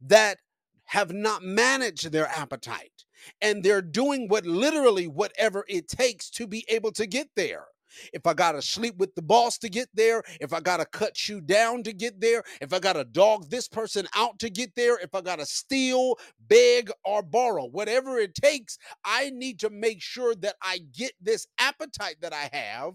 that 0.00 0.38
have 0.84 1.12
not 1.12 1.42
managed 1.42 2.12
their 2.12 2.28
appetite 2.28 3.03
and 3.40 3.62
they're 3.62 3.82
doing 3.82 4.28
what 4.28 4.46
literally 4.46 5.06
whatever 5.06 5.64
it 5.68 5.88
takes 5.88 6.30
to 6.30 6.46
be 6.46 6.64
able 6.68 6.92
to 6.92 7.06
get 7.06 7.28
there 7.36 7.66
if 8.12 8.26
I 8.26 8.34
got 8.34 8.52
to 8.52 8.62
sleep 8.62 8.96
with 8.96 9.14
the 9.14 9.22
boss 9.22 9.58
to 9.58 9.68
get 9.68 9.88
there, 9.94 10.22
if 10.40 10.52
I 10.52 10.60
got 10.60 10.78
to 10.78 10.84
cut 10.84 11.28
you 11.28 11.40
down 11.40 11.82
to 11.84 11.92
get 11.92 12.20
there, 12.20 12.42
if 12.60 12.72
I 12.72 12.78
got 12.78 12.94
to 12.94 13.04
dog 13.04 13.50
this 13.50 13.68
person 13.68 14.06
out 14.14 14.38
to 14.40 14.50
get 14.50 14.74
there, 14.74 14.98
if 14.98 15.14
I 15.14 15.20
got 15.20 15.38
to 15.38 15.46
steal, 15.46 16.16
beg, 16.48 16.90
or 17.04 17.22
borrow, 17.22 17.66
whatever 17.66 18.18
it 18.18 18.34
takes, 18.34 18.78
I 19.04 19.30
need 19.30 19.60
to 19.60 19.70
make 19.70 20.02
sure 20.02 20.34
that 20.36 20.56
I 20.62 20.80
get 20.96 21.12
this 21.20 21.46
appetite 21.58 22.16
that 22.22 22.32
I 22.32 22.50
have 22.52 22.94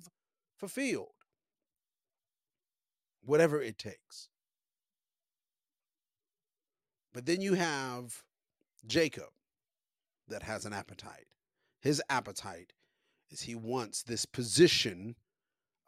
fulfilled. 0.57 1.07
Whatever 3.21 3.61
it 3.61 3.77
takes. 3.77 4.29
But 7.13 7.25
then 7.25 7.41
you 7.41 7.53
have 7.55 8.23
Jacob 8.85 9.29
that 10.29 10.43
has 10.43 10.65
an 10.65 10.73
appetite. 10.73 11.27
His 11.81 12.01
appetite 12.09 12.73
is 13.29 13.41
he 13.41 13.55
wants 13.55 14.03
this 14.03 14.25
position 14.25 15.15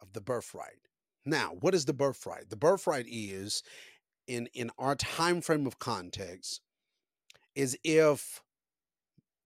of 0.00 0.12
the 0.12 0.20
birthright. 0.20 0.88
Now, 1.24 1.56
what 1.60 1.74
is 1.74 1.84
the 1.84 1.92
birthright? 1.92 2.50
The 2.50 2.56
birthright 2.56 3.06
is 3.08 3.62
in 4.26 4.48
in 4.54 4.70
our 4.78 4.94
time 4.94 5.40
frame 5.40 5.66
of 5.66 5.78
context 5.78 6.60
is 7.54 7.76
if 7.84 8.42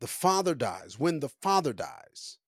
the 0.00 0.06
father 0.06 0.54
dies, 0.54 0.98
when 0.98 1.20
the 1.20 1.28
father 1.28 1.72
dies, 1.72 2.38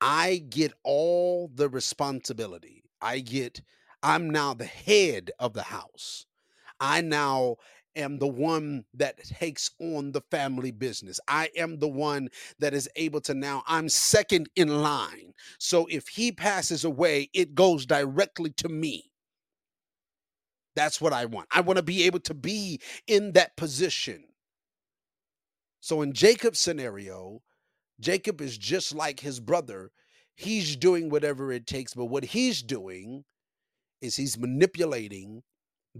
I 0.00 0.42
get 0.48 0.72
all 0.82 1.48
the 1.52 1.68
responsibility. 1.68 2.84
I 3.00 3.20
get 3.20 3.60
I'm 4.02 4.30
now 4.30 4.54
the 4.54 4.64
head 4.64 5.30
of 5.38 5.52
the 5.52 5.62
house. 5.62 6.26
I 6.80 7.00
now 7.00 7.56
am 7.96 8.18
the 8.18 8.28
one 8.28 8.84
that 8.94 9.22
takes 9.24 9.70
on 9.80 10.12
the 10.12 10.22
family 10.30 10.70
business. 10.70 11.18
I 11.26 11.50
am 11.56 11.78
the 11.78 11.88
one 11.88 12.28
that 12.58 12.74
is 12.74 12.88
able 12.96 13.20
to 13.22 13.34
now, 13.34 13.62
I'm 13.66 13.88
second 13.88 14.48
in 14.56 14.82
line. 14.82 15.32
So 15.58 15.86
if 15.90 16.08
he 16.08 16.32
passes 16.32 16.84
away, 16.84 17.30
it 17.32 17.54
goes 17.54 17.86
directly 17.86 18.50
to 18.58 18.68
me. 18.68 19.10
That's 20.76 21.00
what 21.00 21.12
I 21.12 21.24
want. 21.24 21.48
I 21.52 21.62
want 21.62 21.78
to 21.78 21.82
be 21.82 22.04
able 22.04 22.20
to 22.20 22.34
be 22.34 22.80
in 23.06 23.32
that 23.32 23.56
position. 23.56 24.24
So 25.80 26.02
in 26.02 26.12
Jacob's 26.12 26.58
scenario, 26.58 27.40
Jacob 27.98 28.40
is 28.40 28.58
just 28.58 28.94
like 28.94 29.20
his 29.20 29.40
brother. 29.40 29.90
He's 30.34 30.76
doing 30.76 31.08
whatever 31.08 31.50
it 31.50 31.66
takes, 31.66 31.94
but 31.94 32.06
what 32.06 32.24
he's 32.24 32.62
doing 32.62 33.24
is 34.02 34.16
he's 34.16 34.38
manipulating 34.38 35.42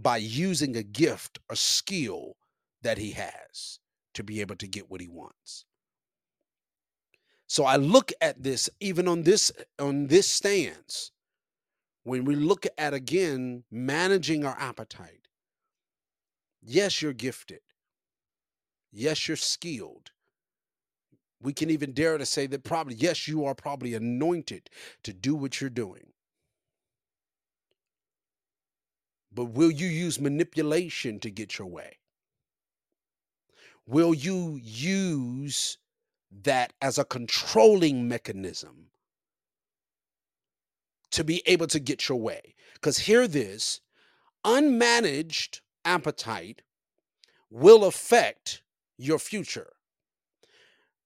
by 0.01 0.17
using 0.17 0.75
a 0.75 0.83
gift, 0.83 1.39
a 1.49 1.55
skill 1.55 2.35
that 2.81 2.97
he 2.97 3.11
has 3.11 3.79
to 4.13 4.23
be 4.23 4.41
able 4.41 4.55
to 4.57 4.67
get 4.67 4.89
what 4.89 5.01
he 5.01 5.07
wants. 5.07 5.65
So 7.47 7.63
I 7.65 7.77
look 7.77 8.11
at 8.21 8.43
this 8.43 8.69
even 8.79 9.07
on 9.07 9.23
this 9.23 9.51
on 9.79 10.07
this 10.07 10.29
stance 10.29 11.11
when 12.03 12.25
we 12.25 12.35
look 12.35 12.65
at 12.77 12.93
again 12.93 13.63
managing 13.71 14.45
our 14.45 14.57
appetite. 14.59 15.27
Yes, 16.61 17.01
you're 17.01 17.13
gifted. 17.13 17.61
Yes, 18.91 19.27
you're 19.27 19.37
skilled. 19.37 20.11
We 21.41 21.53
can 21.53 21.69
even 21.69 21.93
dare 21.93 22.17
to 22.17 22.25
say 22.25 22.47
that 22.47 22.63
probably, 22.63 22.95
yes, 22.95 23.27
you 23.27 23.45
are 23.45 23.53
probably 23.53 23.93
anointed 23.93 24.69
to 25.03 25.13
do 25.13 25.35
what 25.35 25.61
you're 25.61 25.69
doing. 25.69 26.13
But 29.37 29.51
will 29.51 29.69
you 29.69 29.85
use 29.85 30.19
manipulation 30.19 31.19
to 31.19 31.29
get 31.29 31.59
your 31.59 31.67
way? 31.67 31.99
Will 33.85 34.15
you 34.15 34.59
use 34.63 35.77
that 36.41 36.73
as 36.81 36.97
a 36.97 37.05
controlling 37.05 38.07
mechanism 38.07 38.87
to 41.11 41.23
be 41.23 41.43
able 41.45 41.67
to 41.67 41.79
get 41.79 42.09
your 42.09 42.19
way? 42.19 42.55
Because 42.73 42.97
hear 42.97 43.27
this 43.27 43.79
unmanaged 44.43 45.61
appetite 45.85 46.63
will 47.51 47.85
affect 47.85 48.63
your 48.97 49.19
future. 49.19 49.73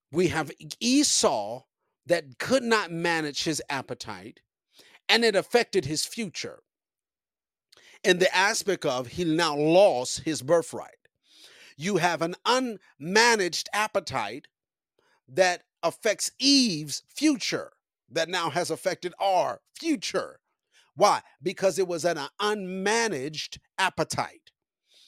We 0.10 0.30
have 0.30 0.54
Esau 0.80 1.64
that 2.06 2.40
could 2.40 2.64
not 2.64 2.94
manage 2.94 3.44
his 3.44 3.62
appetite, 3.70 4.40
and 5.10 5.26
it 5.26 5.36
affected 5.36 5.84
his 5.84 6.06
future. 6.06 6.64
In 8.04 8.18
the 8.18 8.36
aspect 8.36 8.86
of 8.86 9.08
he 9.08 9.24
now 9.24 9.56
lost 9.56 10.22
his 10.22 10.42
birthright. 10.42 10.96
You 11.78 11.98
have 11.98 12.22
an 12.22 12.36
unmanaged 12.46 13.68
appetite 13.74 14.48
that 15.28 15.64
affects 15.84 16.32
Eve's 16.40 17.04
future, 17.16 17.72
that 18.10 18.30
now 18.30 18.50
has 18.50 18.72
affected 18.72 19.14
our 19.20 19.62
future. 19.80 20.40
Why? 20.96 21.22
Because 21.42 21.80
it 21.80 21.88
was 21.88 22.04
an 22.04 22.20
unmanaged 22.40 23.60
appetite. 23.78 24.52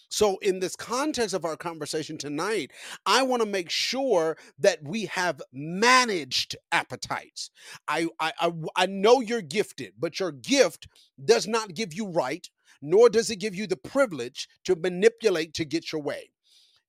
So, 0.09 0.37
in 0.43 0.59
this 0.59 0.75
context 0.75 1.33
of 1.33 1.43
our 1.43 1.57
conversation 1.57 2.19
tonight, 2.19 2.71
I 3.03 3.23
want 3.23 3.41
to 3.41 3.47
make 3.47 3.71
sure 3.71 4.37
that 4.59 4.77
we 4.83 5.05
have 5.07 5.41
managed 5.51 6.55
appetites. 6.71 7.49
I, 7.87 8.07
I, 8.19 8.31
I, 8.39 8.51
I 8.75 8.85
know 8.85 9.21
you're 9.21 9.41
gifted, 9.41 9.93
but 9.97 10.19
your 10.19 10.31
gift 10.31 10.87
does 11.25 11.47
not 11.47 11.73
give 11.73 11.95
you 11.95 12.05
right, 12.05 12.47
nor 12.83 13.09
does 13.09 13.31
it 13.31 13.37
give 13.37 13.55
you 13.55 13.67
the 13.67 13.77
privilege 13.77 14.47
to 14.65 14.75
manipulate 14.75 15.53
to 15.55 15.65
get 15.65 15.91
your 15.91 16.01
way. 16.01 16.31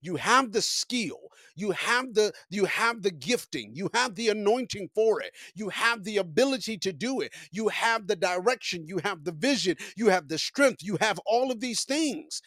You 0.03 0.17
have 0.17 0.53
the 0.53 0.63
skill 0.63 1.21
you 1.57 1.71
have 1.73 2.15
the 2.15 2.33
you 2.51 2.65
have 2.65 3.03
the 3.03 3.11
gifting 3.11 3.71
you 3.75 3.91
have 3.95 4.15
the 4.15 4.29
anointing 4.29 4.89
for 4.95 5.21
it 5.21 5.33
you 5.55 5.69
have 5.69 6.05
the 6.05 6.17
ability 6.17 6.79
to 6.79 6.93
do 6.93 7.21
it 7.21 7.33
you 7.53 7.69
have 7.69 8.07
the 8.07 8.17
direction 8.17 8.87
you 8.87 8.99
have 9.05 9.25
the 9.25 9.33
vision 9.33 9.77
you 9.97 10.09
have 10.09 10.29
the 10.29 10.39
strength 10.39 10.83
you 10.83 10.97
have 11.01 11.19
all 11.27 11.51
of 11.51 11.61
these 11.61 11.85
things. 11.85 12.43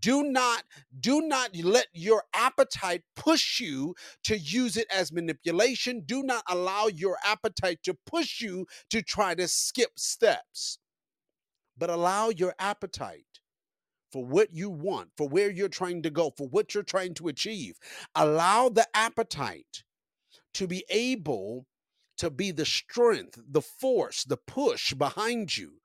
Do 0.00 0.24
not 0.24 0.64
do 1.00 1.22
not 1.22 1.56
let 1.56 1.88
your 1.92 2.24
appetite 2.34 3.02
push 3.16 3.60
you 3.60 3.94
to 4.24 4.38
use 4.38 4.76
it 4.76 4.86
as 4.94 5.12
manipulation. 5.12 6.02
Do 6.06 6.22
not 6.22 6.44
allow 6.48 6.88
your 6.88 7.16
appetite 7.24 7.80
to 7.84 7.96
push 8.06 8.40
you 8.40 8.66
to 8.90 9.02
try 9.02 9.34
to 9.34 9.48
skip 9.48 9.92
steps 9.96 10.79
but 11.80 11.90
allow 11.90 12.28
your 12.28 12.54
appetite 12.60 13.40
for 14.12 14.24
what 14.24 14.52
you 14.52 14.68
want, 14.68 15.08
for 15.16 15.28
where 15.28 15.50
you're 15.50 15.68
trying 15.68 16.02
to 16.02 16.10
go, 16.10 16.30
for 16.36 16.46
what 16.46 16.74
you're 16.74 16.82
trying 16.82 17.14
to 17.14 17.28
achieve. 17.28 17.78
Allow 18.14 18.68
the 18.68 18.86
appetite 18.94 19.82
to 20.54 20.66
be 20.66 20.84
able 20.90 21.66
to 22.18 22.30
be 22.30 22.50
the 22.50 22.66
strength, 22.66 23.40
the 23.50 23.62
force, 23.62 24.24
the 24.24 24.36
push 24.36 24.92
behind 24.92 25.56
you 25.56 25.80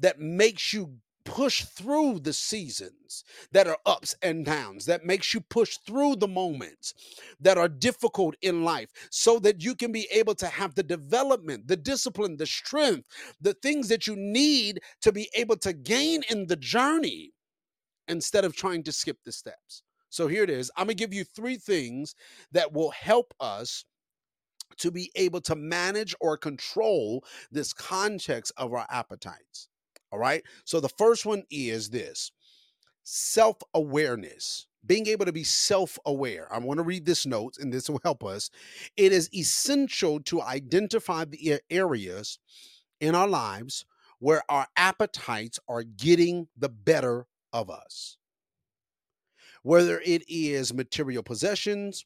that 0.00 0.18
makes 0.18 0.72
you 0.72 0.96
push 1.26 1.64
through 1.64 2.20
the 2.20 2.32
seasons 2.32 3.24
that 3.52 3.66
are 3.66 3.76
ups 3.84 4.14
and 4.22 4.46
downs, 4.46 4.86
that 4.86 5.04
makes 5.04 5.34
you 5.34 5.40
push 5.42 5.76
through 5.86 6.16
the 6.16 6.28
moments 6.28 6.94
that 7.40 7.58
are 7.58 7.68
difficult 7.68 8.34
in 8.40 8.64
life 8.64 8.90
so 9.10 9.38
that 9.40 9.62
you 9.62 9.74
can 9.74 9.92
be 9.92 10.08
able 10.10 10.34
to 10.36 10.46
have 10.46 10.74
the 10.74 10.82
development, 10.82 11.68
the 11.68 11.76
discipline, 11.76 12.36
the 12.36 12.46
strength, 12.46 13.08
the 13.40 13.54
things 13.54 13.88
that 13.88 14.06
you 14.06 14.16
need 14.16 14.80
to 15.02 15.12
be 15.12 15.28
able 15.34 15.56
to 15.56 15.74
gain 15.74 16.22
in 16.30 16.46
the 16.46 16.56
journey 16.56 17.32
instead 18.08 18.44
of 18.44 18.56
trying 18.56 18.82
to 18.84 18.92
skip 18.92 19.18
the 19.24 19.32
steps. 19.32 19.82
So 20.08 20.28
here 20.28 20.44
it 20.44 20.50
is. 20.50 20.70
I'm 20.76 20.86
going 20.86 20.96
to 20.96 21.02
give 21.02 21.12
you 21.12 21.24
three 21.24 21.56
things 21.56 22.14
that 22.52 22.72
will 22.72 22.92
help 22.92 23.34
us 23.40 23.84
to 24.78 24.90
be 24.90 25.10
able 25.16 25.40
to 25.42 25.54
manage 25.54 26.14
or 26.20 26.36
control 26.36 27.24
this 27.50 27.72
context 27.72 28.52
of 28.56 28.72
our 28.72 28.86
appetites. 28.90 29.68
All 30.12 30.18
right. 30.18 30.42
So 30.64 30.80
the 30.80 30.88
first 30.88 31.26
one 31.26 31.42
is 31.50 31.90
this 31.90 32.32
self 33.04 33.56
awareness. 33.74 34.66
Being 34.84 35.08
able 35.08 35.26
to 35.26 35.32
be 35.32 35.42
self 35.44 35.98
aware. 36.06 36.46
I 36.52 36.58
want 36.58 36.78
to 36.78 36.84
read 36.84 37.04
this 37.06 37.26
note, 37.26 37.56
and 37.58 37.72
this 37.72 37.90
will 37.90 38.00
help 38.04 38.22
us. 38.24 38.50
It 38.96 39.12
is 39.12 39.28
essential 39.34 40.20
to 40.24 40.42
identify 40.42 41.24
the 41.24 41.60
areas 41.70 42.38
in 43.00 43.14
our 43.14 43.26
lives 43.26 43.84
where 44.18 44.42
our 44.48 44.66
appetites 44.76 45.58
are 45.68 45.82
getting 45.82 46.48
the 46.56 46.68
better 46.68 47.26
of 47.52 47.68
us. 47.68 48.16
Whether 49.62 50.00
it 50.04 50.22
is 50.28 50.72
material 50.72 51.22
possessions, 51.22 52.04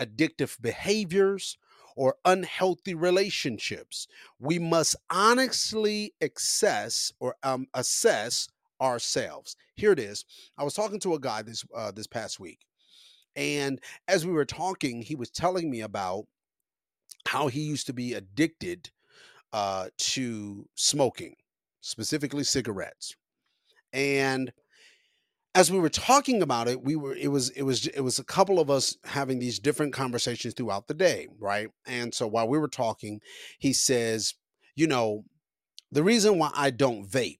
addictive 0.00 0.60
behaviors, 0.60 1.58
or 1.96 2.16
unhealthy 2.24 2.94
relationships, 2.94 4.06
we 4.38 4.58
must 4.58 4.96
honestly 5.10 6.12
assess 6.20 7.12
or 7.20 7.36
um, 7.42 7.66
assess 7.74 8.48
ourselves. 8.80 9.56
Here 9.74 9.92
it 9.92 9.98
is. 9.98 10.24
I 10.58 10.64
was 10.64 10.74
talking 10.74 11.00
to 11.00 11.14
a 11.14 11.20
guy 11.20 11.42
this 11.42 11.64
uh, 11.74 11.92
this 11.92 12.06
past 12.06 12.40
week, 12.40 12.66
and 13.36 13.80
as 14.08 14.26
we 14.26 14.32
were 14.32 14.44
talking, 14.44 15.02
he 15.02 15.14
was 15.14 15.30
telling 15.30 15.70
me 15.70 15.80
about 15.80 16.26
how 17.28 17.48
he 17.48 17.60
used 17.60 17.86
to 17.86 17.92
be 17.92 18.14
addicted 18.14 18.90
uh, 19.52 19.88
to 19.96 20.68
smoking, 20.74 21.36
specifically 21.80 22.44
cigarettes, 22.44 23.14
and 23.92 24.52
as 25.54 25.70
we 25.70 25.78
were 25.78 25.88
talking 25.88 26.42
about 26.42 26.68
it 26.68 26.82
we 26.82 26.96
were 26.96 27.14
it 27.14 27.28
was 27.28 27.50
it 27.50 27.62
was 27.62 27.86
it 27.88 28.00
was 28.00 28.18
a 28.18 28.24
couple 28.24 28.58
of 28.58 28.70
us 28.70 28.96
having 29.04 29.38
these 29.38 29.58
different 29.58 29.92
conversations 29.92 30.54
throughout 30.54 30.86
the 30.88 30.94
day 30.94 31.28
right 31.38 31.68
and 31.86 32.14
so 32.14 32.26
while 32.26 32.48
we 32.48 32.58
were 32.58 32.68
talking 32.68 33.20
he 33.58 33.72
says 33.72 34.34
you 34.74 34.86
know 34.86 35.24
the 35.90 36.02
reason 36.02 36.38
why 36.38 36.50
i 36.54 36.70
don't 36.70 37.06
vape 37.06 37.38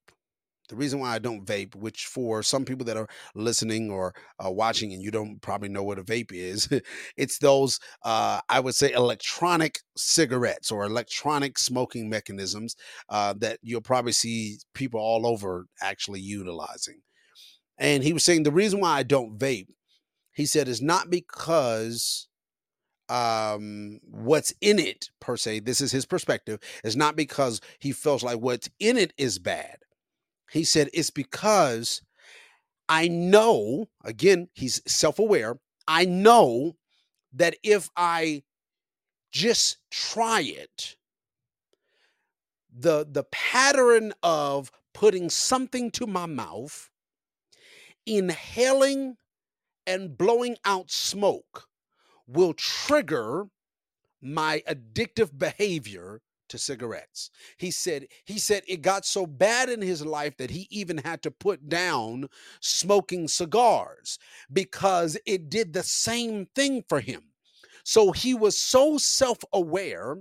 the 0.73 0.77
reason 0.77 1.01
why 1.01 1.15
I 1.15 1.19
don't 1.19 1.45
vape, 1.45 1.75
which 1.75 2.07
for 2.07 2.43
some 2.43 2.65
people 2.65 2.87
that 2.87 2.97
are 2.97 3.09
listening 3.35 3.91
or 3.91 4.15
uh, 4.43 4.51
watching 4.51 4.95
and 4.95 5.03
you 5.03 5.11
don't 5.11 5.39
probably 5.43 5.69
know 5.69 5.83
what 5.83 5.99
a 5.99 6.03
vape 6.03 6.33
is, 6.33 6.67
it's 7.19 7.37
those, 7.39 7.79
uh, 8.07 8.41
I 8.49 8.59
would 8.59 8.75
say, 8.75 8.91
electronic 8.93 9.81
cigarettes 9.99 10.71
or 10.71 10.85
electronic 10.85 11.59
smoking 11.59 12.09
mechanisms 12.09 12.75
uh, 13.11 13.35
that 13.39 13.59
you'll 13.61 13.83
probably 13.83 14.13
see 14.13 14.57
people 14.73 14.99
all 14.99 15.27
over 15.27 15.67
actually 15.83 16.21
utilizing. 16.21 17.03
And 17.79 18.05
he 18.05 18.13
was 18.13 18.25
saying 18.25 18.45
the 18.45 18.53
reason 18.53 18.81
why 18.81 18.99
I 18.99 19.03
don't 19.03 19.39
vape, 19.39 19.69
he 20.33 20.47
said, 20.47 20.69
is 20.69 20.83
not 20.83 21.11
because 21.11 22.29
um 23.09 23.99
what's 24.05 24.55
in 24.61 24.79
it 24.79 25.11
per 25.21 25.37
se 25.37 25.61
this 25.61 25.81
is 25.81 25.91
his 25.93 26.07
perspective 26.07 26.61
is 26.85 26.97
not 26.97 27.17
because 27.17 27.61
he 27.81 27.93
feels 27.93 28.23
like 28.23 28.39
what's 28.39 28.71
in 28.79 28.97
it 28.97 29.13
is 29.19 29.39
bad. 29.39 29.79
He 30.51 30.65
said 30.65 30.89
it's 30.95 31.11
because 31.11 32.03
i 32.89 33.09
know 33.09 33.89
again 34.05 34.49
he's 34.55 34.81
self-aware 34.87 35.59
i 35.89 36.05
know 36.05 36.77
that 37.33 37.57
if 37.63 37.89
i 37.97 38.43
just 39.33 39.79
try 39.91 40.41
it 40.43 40.97
the 42.77 43.07
the 43.11 43.25
pattern 43.25 44.13
of 44.23 44.71
putting 44.95 45.31
something 45.31 45.91
to 45.91 46.07
my 46.07 46.27
mouth 46.27 46.91
inhaling 48.07 49.17
and 49.87 50.17
blowing 50.17 50.57
out 50.65 50.91
smoke 50.91 51.69
will 52.27 52.55
trigger 52.55 53.47
my 54.21 54.63
addictive 54.69 55.37
behavior 55.37 56.21
to 56.49 56.59
cigarettes. 56.59 57.31
He 57.57 57.71
said 57.71 58.07
he 58.27 58.39
said 58.39 58.63
it 58.69 58.83
got 58.83 59.07
so 59.07 59.27
bad 59.27 59.71
in 59.71 59.81
his 59.81 60.05
life 60.05 60.37
that 60.37 60.51
he 60.51 60.69
even 60.71 60.99
had 60.99 61.23
to 61.23 61.31
put 61.31 61.69
down 61.69 62.29
smoking 62.61 63.27
cigars 63.27 64.19
because 64.53 65.19
it 65.27 65.49
did 65.49 65.73
the 65.73 65.83
same 65.83 66.47
thing 66.55 66.85
for 66.89 67.01
him. 67.01 67.23
So 67.85 68.13
he 68.13 68.35
was 68.35 68.59
so 68.59 68.99
self-aware 68.99 70.19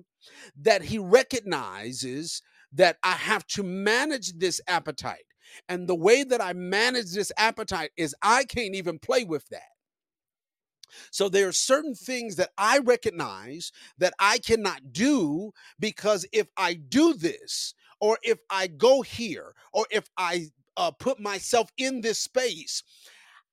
that 0.56 0.84
he 0.84 0.98
recognizes 0.98 2.42
that 2.72 2.98
I 3.04 3.12
have 3.12 3.46
to 3.48 3.64
manage 3.64 4.34
this 4.40 4.62
appetite. 4.68 5.26
And 5.70 5.88
the 5.88 5.96
way 5.96 6.24
that 6.24 6.42
I 6.42 6.54
manage 6.54 7.14
this 7.14 7.32
appetite 7.38 7.92
is 7.98 8.16
I 8.22 8.44
can't 8.46 8.76
even 8.76 9.00
play 9.00 9.24
with 9.24 9.48
that. 9.50 9.64
So 11.12 11.30
there 11.30 11.48
are 11.48 11.54
certain 11.54 11.96
things 11.96 12.36
that 12.36 12.52
I 12.58 12.80
recognize 12.80 13.72
that 13.98 14.14
I 14.20 14.40
cannot 14.40 14.92
do 14.92 15.52
because 15.80 16.26
if 16.34 16.48
I 16.58 16.74
do 16.74 17.14
this, 17.14 17.74
or 18.00 18.18
if 18.24 18.40
I 18.50 18.68
go 18.68 19.02
here, 19.02 19.54
or 19.74 19.86
if 19.92 20.10
I 20.18 20.48
uh, 20.76 20.92
put 20.92 21.20
myself 21.20 21.70
in 21.78 22.02
this 22.02 22.20
space, 22.20 22.84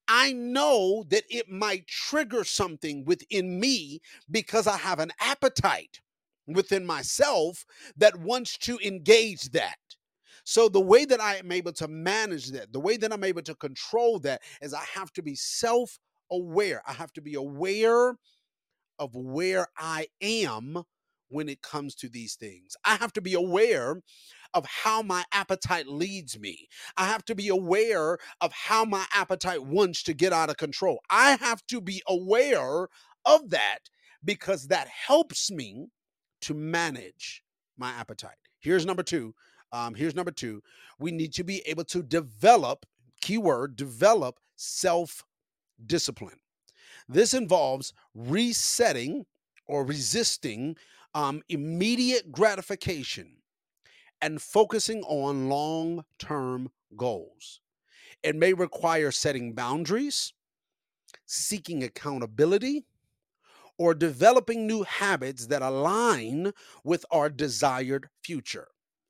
I 0.09 0.33
know 0.33 1.05
that 1.09 1.25
it 1.29 1.51
might 1.51 1.87
trigger 1.87 2.45
something 2.45 3.05
within 3.05 3.61
me 3.61 4.01
because 4.31 4.67
I 4.67 4.79
have 4.79 5.01
an 5.01 5.13
appetite 5.21 6.01
within 6.47 6.87
myself 6.87 7.67
that 7.99 8.19
wants 8.19 8.57
to 8.59 8.79
engage 8.83 9.51
that. 9.51 9.77
So, 10.51 10.71
the 10.71 10.81
way 10.81 11.05
that 11.05 11.21
I 11.21 11.37
am 11.37 11.53
able 11.53 11.75
to 11.75 11.87
manage 11.89 12.53
that, 12.53 12.73
the 12.73 12.81
way 12.81 12.97
that 12.97 13.13
I'm 13.13 13.23
able 13.23 13.43
to 13.43 13.55
control 13.55 14.19
that 14.21 14.41
is 14.63 14.73
I 14.73 14.83
have 14.95 15.13
to 15.13 15.23
be 15.23 15.35
self 15.35 15.99
aware. 16.33 16.81
I 16.89 16.95
have 16.95 17.13
to 17.13 17.21
be 17.21 17.35
aware 17.35 18.17
of 18.99 19.15
where 19.15 19.67
I 19.77 20.07
am 20.23 20.85
when 21.29 21.51
it 21.51 21.61
comes 21.61 21.95
to 21.97 22.09
these 22.09 22.37
things. 22.37 22.77
I 22.83 22.97
have 22.97 23.13
to 23.13 23.21
be 23.21 23.35
aware 23.35 24.01
of 24.55 24.65
how 24.65 25.03
my 25.03 25.23
appetite 25.33 25.87
leads 25.87 26.39
me. 26.39 26.67
I 26.97 27.09
have 27.09 27.27
to 27.27 27.35
be 27.35 27.49
aware 27.49 28.17
of 28.41 28.51
how 28.55 28.87
my 28.87 29.05
appetite 29.13 29.67
wants 29.67 30.03
to 30.05 30.15
get 30.15 30.33
out 30.33 30.49
of 30.49 30.57
control. 30.57 31.01
I 31.11 31.33
have 31.43 31.61
to 31.67 31.83
be 31.83 32.03
aware 32.09 32.89
of 33.27 33.51
that 33.51 33.81
because 34.25 34.69
that 34.69 34.89
helps 34.89 35.51
me 35.51 35.89
to 36.41 36.55
manage 36.55 37.45
my 37.77 37.91
appetite. 37.91 38.39
Here's 38.61 38.87
number 38.87 39.03
two. 39.03 39.35
Um, 39.73 39.95
here's 39.95 40.15
number 40.15 40.31
two. 40.31 40.63
We 40.99 41.11
need 41.11 41.33
to 41.35 41.45
be 41.45 41.63
able 41.67 41.85
to 41.85 42.03
develop, 42.03 42.87
keyword, 43.21 43.77
develop 43.77 44.39
self 44.57 45.25
discipline. 45.87 46.41
This 47.09 47.35
involves 47.35 47.93
resetting 48.15 49.27
or 49.67 49.85
resisting 49.85 50.77
um, 51.15 51.43
immediate 51.49 52.33
gratification 52.33 53.37
and 54.21 54.43
focusing 54.43 55.03
on 55.05 55.49
long 55.49 56.05
term 56.19 56.71
goals. 56.97 57.61
It 58.23 58.35
may 58.37 58.53
require 58.53 59.11
setting 59.11 59.53
boundaries, 59.53 60.33
seeking 61.27 61.83
accountability, 61.83 62.85
or 63.79 63.95
developing 63.95 64.67
new 64.67 64.83
habits 64.83 65.47
that 65.47 65.63
align 65.63 66.53
with 66.83 67.05
our 67.11 67.31
desired 67.31 68.09
future. 68.23 68.69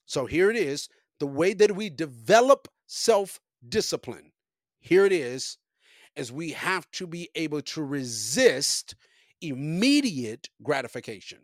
So 0.09 0.25
here 0.25 0.51
it 0.51 0.57
is 0.57 0.89
the 1.21 1.27
way 1.27 1.53
that 1.53 1.77
we 1.77 1.91
develop 1.91 2.67
self 2.87 3.39
discipline. 3.69 4.33
Here 4.81 5.05
it 5.05 5.13
is 5.13 5.59
is 6.17 6.33
we 6.33 6.51
have 6.53 6.91
to 6.93 7.07
be 7.07 7.29
able 7.35 7.61
to 7.61 7.85
resist 7.85 8.97
immediate 9.43 10.49
gratification. 10.63 11.39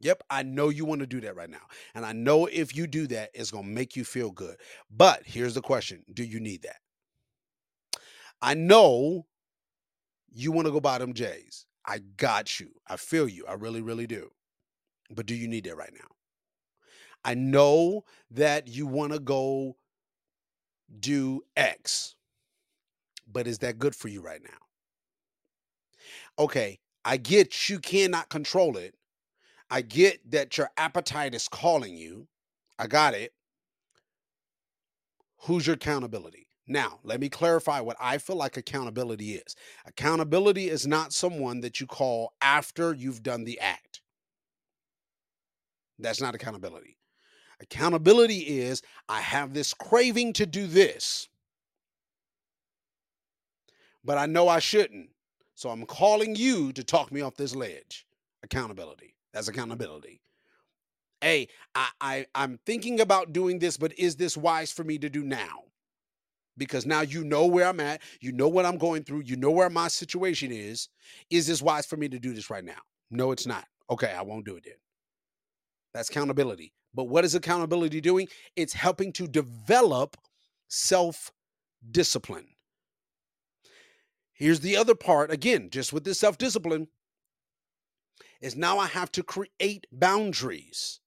Yep, 0.00 0.22
I 0.30 0.44
know 0.44 0.68
you 0.70 0.84
want 0.84 1.00
to 1.00 1.06
do 1.08 1.20
that 1.22 1.36
right 1.36 1.50
now. 1.50 1.66
And 1.94 2.06
I 2.06 2.12
know 2.12 2.46
if 2.46 2.74
you 2.74 2.86
do 2.86 3.06
that, 3.08 3.30
it's 3.34 3.50
going 3.50 3.64
to 3.64 3.70
make 3.70 3.96
you 3.96 4.04
feel 4.04 4.30
good. 4.30 4.56
But 4.90 5.22
here's 5.24 5.54
the 5.54 5.60
question 5.60 6.04
Do 6.14 6.22
you 6.22 6.38
need 6.38 6.62
that? 6.62 6.78
I 8.40 8.54
know 8.54 9.26
you 10.32 10.52
want 10.52 10.66
to 10.66 10.72
go 10.72 10.80
buy 10.80 10.98
them 10.98 11.14
J's. 11.14 11.66
I 11.84 11.98
got 11.98 12.60
you. 12.60 12.70
I 12.86 12.96
feel 12.96 13.28
you. 13.28 13.44
I 13.48 13.54
really, 13.54 13.82
really 13.82 14.06
do. 14.06 14.30
But 15.10 15.26
do 15.26 15.34
you 15.34 15.48
need 15.48 15.64
that 15.64 15.76
right 15.76 15.92
now? 15.92 16.06
I 17.24 17.34
know 17.34 18.04
that 18.30 18.68
you 18.68 18.86
want 18.86 19.12
to 19.12 19.18
go 19.18 19.76
do 20.98 21.42
X, 21.56 22.14
but 23.30 23.46
is 23.46 23.58
that 23.58 23.78
good 23.78 23.94
for 23.94 24.08
you 24.08 24.20
right 24.22 24.42
now? 24.42 24.50
Okay, 26.38 26.80
I 27.04 27.16
get 27.16 27.68
you 27.68 27.78
cannot 27.78 28.28
control 28.28 28.76
it, 28.76 28.94
I 29.70 29.82
get 29.82 30.30
that 30.32 30.58
your 30.58 30.70
appetite 30.76 31.34
is 31.34 31.46
calling 31.48 31.96
you. 31.96 32.26
I 32.78 32.88
got 32.88 33.14
it. 33.14 33.32
Who's 35.42 35.66
your 35.66 35.74
accountability? 35.74 36.48
Now, 36.66 36.98
let 37.04 37.20
me 37.20 37.28
clarify 37.28 37.80
what 37.80 37.96
I 38.00 38.18
feel 38.18 38.36
like 38.36 38.56
accountability 38.56 39.34
is. 39.34 39.54
Accountability 39.86 40.68
is 40.68 40.86
not 40.86 41.12
someone 41.12 41.60
that 41.60 41.80
you 41.80 41.86
call 41.86 42.32
after 42.42 42.94
you've 42.94 43.22
done 43.22 43.44
the 43.44 43.60
act. 43.60 44.02
That's 45.98 46.20
not 46.20 46.34
accountability. 46.34 46.96
Accountability 47.60 48.38
is 48.38 48.82
I 49.08 49.20
have 49.20 49.52
this 49.52 49.74
craving 49.74 50.32
to 50.34 50.46
do 50.46 50.66
this, 50.66 51.28
but 54.04 54.18
I 54.18 54.26
know 54.26 54.48
I 54.48 54.58
shouldn't. 54.60 55.10
So 55.54 55.68
I'm 55.68 55.84
calling 55.84 56.36
you 56.36 56.72
to 56.72 56.82
talk 56.82 57.12
me 57.12 57.20
off 57.20 57.36
this 57.36 57.54
ledge. 57.54 58.06
Accountability. 58.42 59.14
That's 59.34 59.48
accountability. 59.48 60.22
Hey, 61.20 61.48
I, 61.74 61.88
I 62.00 62.26
I'm 62.34 62.58
thinking 62.64 63.00
about 63.00 63.34
doing 63.34 63.58
this, 63.58 63.76
but 63.76 63.96
is 63.98 64.16
this 64.16 64.38
wise 64.38 64.72
for 64.72 64.84
me 64.84 64.96
to 64.98 65.10
do 65.10 65.22
now? 65.22 65.64
Because 66.56 66.86
now 66.86 67.02
you 67.02 67.24
know 67.24 67.44
where 67.46 67.66
I'm 67.66 67.80
at, 67.80 68.00
you 68.20 68.32
know 68.32 68.48
what 68.48 68.64
I'm 68.64 68.78
going 68.78 69.04
through, 69.04 69.24
you 69.26 69.36
know 69.36 69.50
where 69.50 69.68
my 69.70 69.88
situation 69.88 70.50
is. 70.50 70.88
Is 71.28 71.46
this 71.46 71.60
wise 71.60 71.84
for 71.84 71.98
me 71.98 72.08
to 72.08 72.18
do 72.18 72.32
this 72.32 72.48
right 72.48 72.64
now? 72.64 72.80
No, 73.10 73.32
it's 73.32 73.46
not. 73.46 73.66
Okay, 73.90 74.12
I 74.12 74.22
won't 74.22 74.46
do 74.46 74.56
it 74.56 74.64
then. 74.64 74.74
That's 75.92 76.08
accountability. 76.08 76.72
But 76.94 77.04
what 77.04 77.24
is 77.24 77.34
accountability 77.34 78.00
doing? 78.00 78.28
It's 78.56 78.72
helping 78.72 79.12
to 79.14 79.28
develop 79.28 80.16
self 80.68 81.32
discipline. 81.90 82.48
Here's 84.32 84.60
the 84.60 84.76
other 84.76 84.94
part 84.94 85.30
again, 85.30 85.70
just 85.70 85.92
with 85.92 86.04
this 86.04 86.18
self 86.18 86.38
discipline 86.38 86.88
is 88.40 88.56
now 88.56 88.78
I 88.78 88.86
have 88.86 89.12
to 89.12 89.22
create 89.22 89.86
boundaries. 89.92 91.00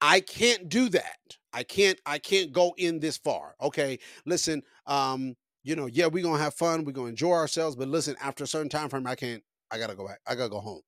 I 0.00 0.20
can't 0.20 0.68
do 0.68 0.88
that. 0.90 1.18
I 1.52 1.62
can't 1.64 2.00
I 2.06 2.18
can't 2.18 2.52
go 2.52 2.74
in 2.78 3.00
this 3.00 3.16
far. 3.18 3.54
Okay, 3.60 3.98
listen, 4.26 4.62
um, 4.86 5.36
you 5.62 5.76
know, 5.76 5.86
yeah, 5.86 6.06
we're 6.06 6.22
gonna 6.22 6.42
have 6.42 6.54
fun, 6.54 6.84
we're 6.84 6.92
gonna 6.92 7.08
enjoy 7.08 7.32
ourselves, 7.32 7.76
but 7.76 7.88
listen, 7.88 8.16
after 8.20 8.44
a 8.44 8.46
certain 8.46 8.68
time 8.68 8.88
frame, 8.88 9.06
I 9.06 9.14
can't, 9.14 9.42
I 9.70 9.78
gotta 9.78 9.94
go 9.94 10.06
back, 10.06 10.20
I 10.26 10.34
gotta 10.34 10.50
go 10.50 10.60
home. 10.60 10.82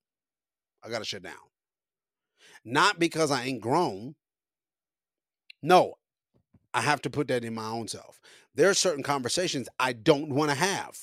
I 0.82 0.88
gotta 0.90 1.04
shut 1.04 1.22
down. 1.22 1.34
Not 2.64 2.98
because 2.98 3.31
I 3.31 3.44
ain't 3.44 3.61
grown. 3.61 4.14
No, 5.62 5.94
I 6.72 6.81
have 6.81 7.03
to 7.03 7.11
put 7.11 7.29
that 7.29 7.44
in 7.44 7.55
my 7.55 7.66
own 7.66 7.88
self. 7.88 8.20
There 8.55 8.70
are 8.70 8.74
certain 8.74 9.03
conversations 9.03 9.68
I 9.79 9.92
don't 9.92 10.31
want 10.31 10.50
to 10.50 10.57
have. 10.57 10.98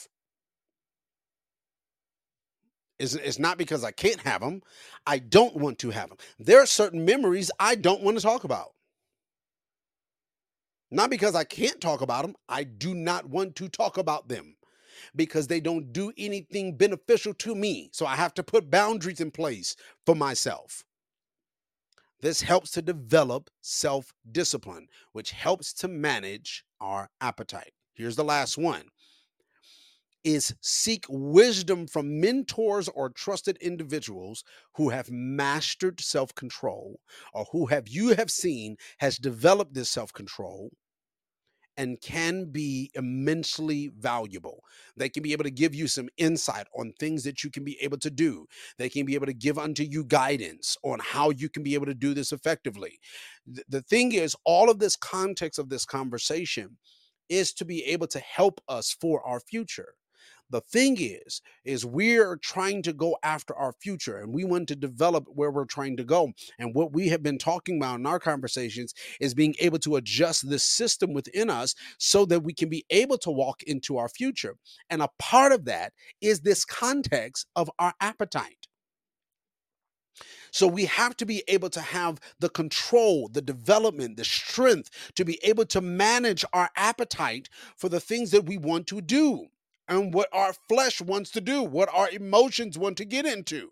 It's, 2.99 3.15
it's 3.15 3.39
not 3.39 3.57
because 3.57 3.83
I 3.83 3.91
can't 3.91 4.21
have 4.21 4.41
them. 4.41 4.61
I 5.07 5.17
don't 5.19 5.55
want 5.55 5.79
to 5.79 5.89
have 5.89 6.09
them. 6.09 6.17
There 6.39 6.61
are 6.61 6.67
certain 6.67 7.03
memories 7.03 7.51
I 7.59 7.75
don't 7.75 8.03
want 8.03 8.17
to 8.17 8.23
talk 8.23 8.43
about. 8.43 8.73
Not 10.91 11.09
because 11.09 11.35
I 11.35 11.43
can't 11.43 11.81
talk 11.81 12.01
about 12.01 12.23
them. 12.23 12.35
I 12.49 12.63
do 12.63 12.93
not 12.93 13.25
want 13.27 13.55
to 13.55 13.69
talk 13.69 13.97
about 13.97 14.27
them 14.27 14.55
because 15.15 15.47
they 15.47 15.59
don't 15.59 15.93
do 15.93 16.11
anything 16.17 16.77
beneficial 16.77 17.33
to 17.35 17.55
me. 17.55 17.89
So 17.93 18.05
I 18.05 18.15
have 18.15 18.33
to 18.35 18.43
put 18.43 18.69
boundaries 18.69 19.21
in 19.21 19.31
place 19.31 19.75
for 20.05 20.15
myself. 20.15 20.83
This 22.21 22.41
helps 22.41 22.71
to 22.71 22.81
develop 22.81 23.49
self 23.61 24.13
discipline, 24.31 24.87
which 25.11 25.31
helps 25.31 25.73
to 25.73 25.87
manage 25.87 26.63
our 26.79 27.09
appetite. 27.19 27.73
Here's 27.93 28.15
the 28.15 28.23
last 28.23 28.57
one 28.57 28.83
is 30.23 30.53
seek 30.61 31.05
wisdom 31.09 31.87
from 31.87 32.19
mentors 32.19 32.87
or 32.89 33.09
trusted 33.09 33.57
individuals 33.57 34.43
who 34.75 34.89
have 34.89 35.09
mastered 35.09 35.99
self-control 35.99 36.99
or 37.33 37.45
who 37.51 37.65
have 37.65 37.87
you 37.87 38.09
have 38.09 38.29
seen 38.29 38.77
has 38.99 39.17
developed 39.17 39.73
this 39.73 39.89
self-control 39.89 40.69
and 41.77 42.01
can 42.01 42.45
be 42.51 42.91
immensely 42.95 43.91
valuable. 43.97 44.63
They 44.97 45.09
can 45.09 45.23
be 45.23 45.31
able 45.31 45.45
to 45.45 45.51
give 45.51 45.73
you 45.73 45.87
some 45.87 46.09
insight 46.17 46.67
on 46.77 46.93
things 46.99 47.23
that 47.23 47.43
you 47.43 47.49
can 47.49 47.63
be 47.63 47.81
able 47.81 47.97
to 47.99 48.09
do. 48.09 48.47
They 48.77 48.89
can 48.89 49.05
be 49.05 49.15
able 49.15 49.27
to 49.27 49.33
give 49.33 49.57
unto 49.57 49.83
you 49.83 50.03
guidance 50.03 50.77
on 50.83 50.99
how 50.99 51.29
you 51.29 51.49
can 51.49 51.63
be 51.63 51.73
able 51.73 51.85
to 51.87 51.93
do 51.93 52.13
this 52.13 52.31
effectively. 52.31 52.99
The 53.69 53.81
thing 53.81 54.11
is, 54.11 54.35
all 54.45 54.69
of 54.69 54.79
this 54.79 54.95
context 54.95 55.59
of 55.59 55.69
this 55.69 55.85
conversation 55.85 56.77
is 57.29 57.53
to 57.53 57.65
be 57.65 57.83
able 57.85 58.07
to 58.07 58.19
help 58.19 58.61
us 58.67 58.91
for 58.99 59.25
our 59.25 59.39
future. 59.39 59.95
The 60.51 60.61
thing 60.61 60.97
is, 60.99 61.41
is 61.63 61.85
we're 61.85 62.35
trying 62.35 62.81
to 62.83 62.93
go 62.93 63.17
after 63.23 63.55
our 63.55 63.71
future 63.71 64.17
and 64.17 64.33
we 64.33 64.43
want 64.43 64.67
to 64.67 64.75
develop 64.75 65.25
where 65.33 65.49
we're 65.49 65.65
trying 65.65 65.95
to 65.97 66.03
go. 66.03 66.33
And 66.59 66.75
what 66.75 66.91
we 66.91 67.07
have 67.07 67.23
been 67.23 67.37
talking 67.37 67.77
about 67.77 67.99
in 67.99 68.05
our 68.05 68.19
conversations 68.19 68.93
is 69.21 69.33
being 69.33 69.55
able 69.59 69.79
to 69.79 69.95
adjust 69.95 70.49
the 70.49 70.59
system 70.59 71.13
within 71.13 71.49
us 71.49 71.73
so 71.97 72.25
that 72.25 72.43
we 72.43 72.53
can 72.53 72.67
be 72.67 72.85
able 72.89 73.17
to 73.19 73.31
walk 73.31 73.63
into 73.63 73.97
our 73.97 74.09
future. 74.09 74.57
And 74.89 75.01
a 75.01 75.09
part 75.19 75.53
of 75.53 75.65
that 75.65 75.93
is 76.19 76.41
this 76.41 76.65
context 76.65 77.47
of 77.55 77.71
our 77.79 77.93
appetite. 78.01 78.67
So 80.51 80.67
we 80.67 80.83
have 80.85 81.15
to 81.17 81.25
be 81.25 81.43
able 81.47 81.69
to 81.69 81.79
have 81.79 82.19
the 82.39 82.49
control, 82.49 83.29
the 83.29 83.41
development, 83.41 84.17
the 84.17 84.25
strength 84.25 84.89
to 85.15 85.23
be 85.23 85.39
able 85.43 85.65
to 85.67 85.79
manage 85.79 86.43
our 86.51 86.69
appetite 86.75 87.47
for 87.77 87.87
the 87.87 88.01
things 88.01 88.31
that 88.31 88.45
we 88.45 88.57
want 88.57 88.87
to 88.87 88.99
do 88.99 89.47
and 89.91 90.13
what 90.13 90.29
our 90.31 90.53
flesh 90.69 91.01
wants 91.01 91.31
to 91.31 91.41
do, 91.41 91.61
what 91.61 91.89
our 91.93 92.09
emotions 92.09 92.77
want 92.77 92.97
to 92.97 93.05
get 93.05 93.25
into. 93.25 93.69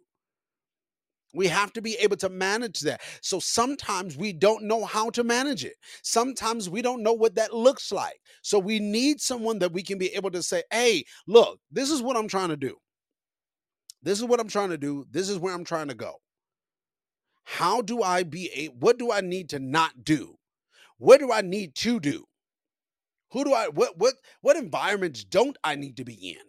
We 1.33 1.47
have 1.47 1.71
to 1.73 1.81
be 1.81 1.95
able 1.95 2.17
to 2.17 2.29
manage 2.29 2.81
that. 2.81 3.01
So 3.21 3.39
sometimes 3.39 4.17
we 4.17 4.33
don't 4.33 4.63
know 4.63 4.83
how 4.83 5.11
to 5.11 5.23
manage 5.23 5.63
it. 5.63 5.75
Sometimes 6.03 6.69
we 6.69 6.81
don't 6.81 7.03
know 7.03 7.13
what 7.13 7.35
that 7.35 7.53
looks 7.53 7.91
like. 7.91 8.19
So 8.41 8.59
we 8.59 8.79
need 8.79 9.21
someone 9.21 9.59
that 9.59 9.71
we 9.71 9.81
can 9.81 9.97
be 9.97 10.13
able 10.15 10.31
to 10.31 10.43
say, 10.43 10.63
hey, 10.71 11.05
look, 11.27 11.59
this 11.71 11.89
is 11.89 12.01
what 12.01 12.17
I'm 12.17 12.27
trying 12.27 12.49
to 12.49 12.57
do. 12.57 12.75
This 14.01 14.19
is 14.19 14.25
what 14.25 14.39
I'm 14.39 14.47
trying 14.47 14.69
to 14.69 14.77
do. 14.77 15.05
This 15.11 15.29
is 15.29 15.37
where 15.37 15.53
I'm 15.53 15.63
trying 15.63 15.87
to 15.87 15.95
go. 15.95 16.15
How 17.45 17.81
do 17.81 18.03
I 18.03 18.23
be 18.23 18.49
a 18.55 18.65
what 18.67 18.99
do 18.99 19.11
I 19.11 19.21
need 19.21 19.49
to 19.49 19.59
not 19.59 20.03
do? 20.03 20.35
What 20.97 21.19
do 21.19 21.31
I 21.31 21.41
need 21.41 21.75
to 21.75 21.99
do? 21.99 22.25
Who 23.31 23.43
do 23.43 23.53
I 23.53 23.67
what 23.67 23.97
what 23.97 24.15
what 24.41 24.57
environments 24.57 25.23
don't 25.23 25.57
I 25.63 25.75
need 25.75 25.97
to 25.97 26.05
be 26.05 26.13
in? 26.13 26.43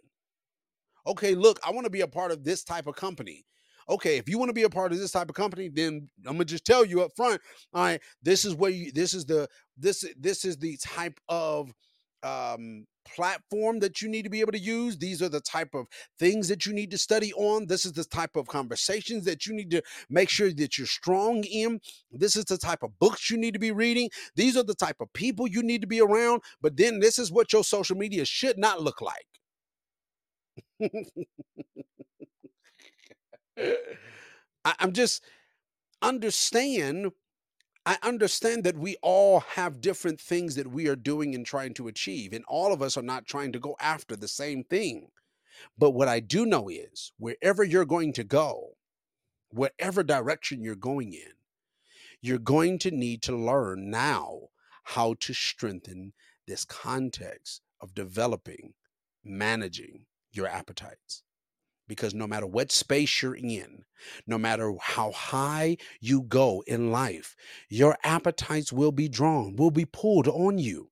Okay, 1.05 1.35
look, 1.35 1.59
I 1.65 1.71
want 1.71 1.85
to 1.85 1.91
be 1.91 2.01
a 2.01 2.07
part 2.07 2.31
of 2.31 2.43
this 2.43 2.63
type 2.63 2.87
of 2.87 2.95
company 2.95 3.45
okay, 3.91 4.17
if 4.17 4.29
you 4.29 4.37
want 4.37 4.49
to 4.49 4.53
be 4.53 4.63
a 4.63 4.69
part 4.69 4.91
of 4.91 4.97
this 4.97 5.11
type 5.11 5.29
of 5.29 5.35
company, 5.35 5.69
then 5.69 6.07
I'm 6.25 6.33
gonna 6.33 6.45
just 6.45 6.65
tell 6.65 6.85
you 6.85 7.01
up 7.01 7.11
front. 7.15 7.41
All 7.73 7.83
right, 7.83 8.01
this 8.23 8.45
is 8.45 8.55
where 8.55 8.71
you 8.71 8.91
this 8.91 9.13
is 9.13 9.25
the 9.25 9.47
this 9.77 10.05
this 10.17 10.45
is 10.45 10.57
the 10.57 10.77
type 10.77 11.19
of 11.29 11.71
um 12.23 12.85
platform 13.15 13.79
that 13.79 14.01
you 14.01 14.09
need 14.09 14.23
to 14.23 14.29
be 14.29 14.41
able 14.41 14.51
to 14.53 14.59
use. 14.59 14.97
These 14.97 15.21
are 15.21 15.29
the 15.29 15.41
type 15.41 15.73
of 15.73 15.87
things 16.19 16.47
that 16.47 16.65
you 16.65 16.73
need 16.73 16.91
to 16.91 16.97
study 16.97 17.33
on. 17.33 17.67
This 17.67 17.85
is 17.85 17.93
the 17.93 18.03
type 18.05 18.35
of 18.35 18.47
conversations 18.47 19.25
that 19.25 19.45
you 19.45 19.53
need 19.53 19.71
to 19.71 19.81
make 20.09 20.29
sure 20.29 20.51
that 20.51 20.77
you're 20.77 20.87
strong 20.87 21.43
in. 21.43 21.79
This 22.11 22.35
is 22.35 22.45
the 22.45 22.57
type 22.57 22.83
of 22.83 22.97
books 22.99 23.29
you 23.29 23.37
need 23.37 23.53
to 23.53 23.59
be 23.59 23.71
reading. 23.71 24.09
These 24.35 24.57
are 24.57 24.63
the 24.63 24.75
type 24.75 24.97
of 24.99 25.11
people 25.13 25.47
you 25.47 25.63
need 25.63 25.81
to 25.81 25.87
be 25.87 26.01
around. 26.01 26.41
But 26.61 26.77
then 26.77 26.99
this 26.99 27.19
is 27.19 27.31
what 27.31 27.53
your 27.53 27.63
social 27.63 27.97
media 27.97 28.25
should 28.25 28.57
not 28.57 28.81
look 28.81 29.01
like. 29.01 29.27
I, 34.65 34.75
I'm 34.79 34.93
just 34.93 35.23
understand. 36.01 37.11
I 37.85 37.97
understand 38.03 38.63
that 38.65 38.77
we 38.77 38.95
all 39.01 39.39
have 39.39 39.81
different 39.81 40.21
things 40.21 40.53
that 40.55 40.67
we 40.67 40.87
are 40.87 40.95
doing 40.95 41.33
and 41.33 41.45
trying 41.45 41.73
to 41.75 41.87
achieve, 41.87 42.31
and 42.31 42.45
all 42.47 42.71
of 42.71 42.81
us 42.81 42.95
are 42.95 43.01
not 43.01 43.25
trying 43.25 43.51
to 43.53 43.59
go 43.59 43.75
after 43.79 44.15
the 44.15 44.27
same 44.27 44.63
thing. 44.63 45.07
But 45.77 45.91
what 45.91 46.07
I 46.07 46.19
do 46.19 46.45
know 46.45 46.69
is 46.69 47.11
wherever 47.17 47.63
you're 47.63 47.85
going 47.85 48.13
to 48.13 48.23
go, 48.23 48.75
whatever 49.49 50.03
direction 50.03 50.63
you're 50.63 50.75
going 50.75 51.13
in, 51.13 51.33
you're 52.21 52.37
going 52.37 52.77
to 52.79 52.91
need 52.91 53.23
to 53.23 53.35
learn 53.35 53.89
now 53.89 54.49
how 54.83 55.15
to 55.19 55.33
strengthen 55.33 56.13
this 56.47 56.65
context 56.65 57.61
of 57.79 57.95
developing, 57.95 58.73
managing 59.23 60.05
your 60.31 60.47
appetites 60.47 61.23
because 61.91 62.13
no 62.13 62.25
matter 62.25 62.47
what 62.47 62.71
space 62.71 63.21
you're 63.21 63.35
in, 63.35 63.83
no 64.25 64.37
matter 64.37 64.73
how 64.79 65.11
high 65.11 65.75
you 65.99 66.21
go 66.21 66.63
in 66.65 66.89
life, 66.89 67.35
your 67.67 67.97
appetites 68.05 68.71
will 68.71 68.93
be 68.93 69.09
drawn, 69.09 69.57
will 69.57 69.71
be 69.71 69.83
pulled 69.83 70.29
on 70.29 70.57
you. 70.57 70.89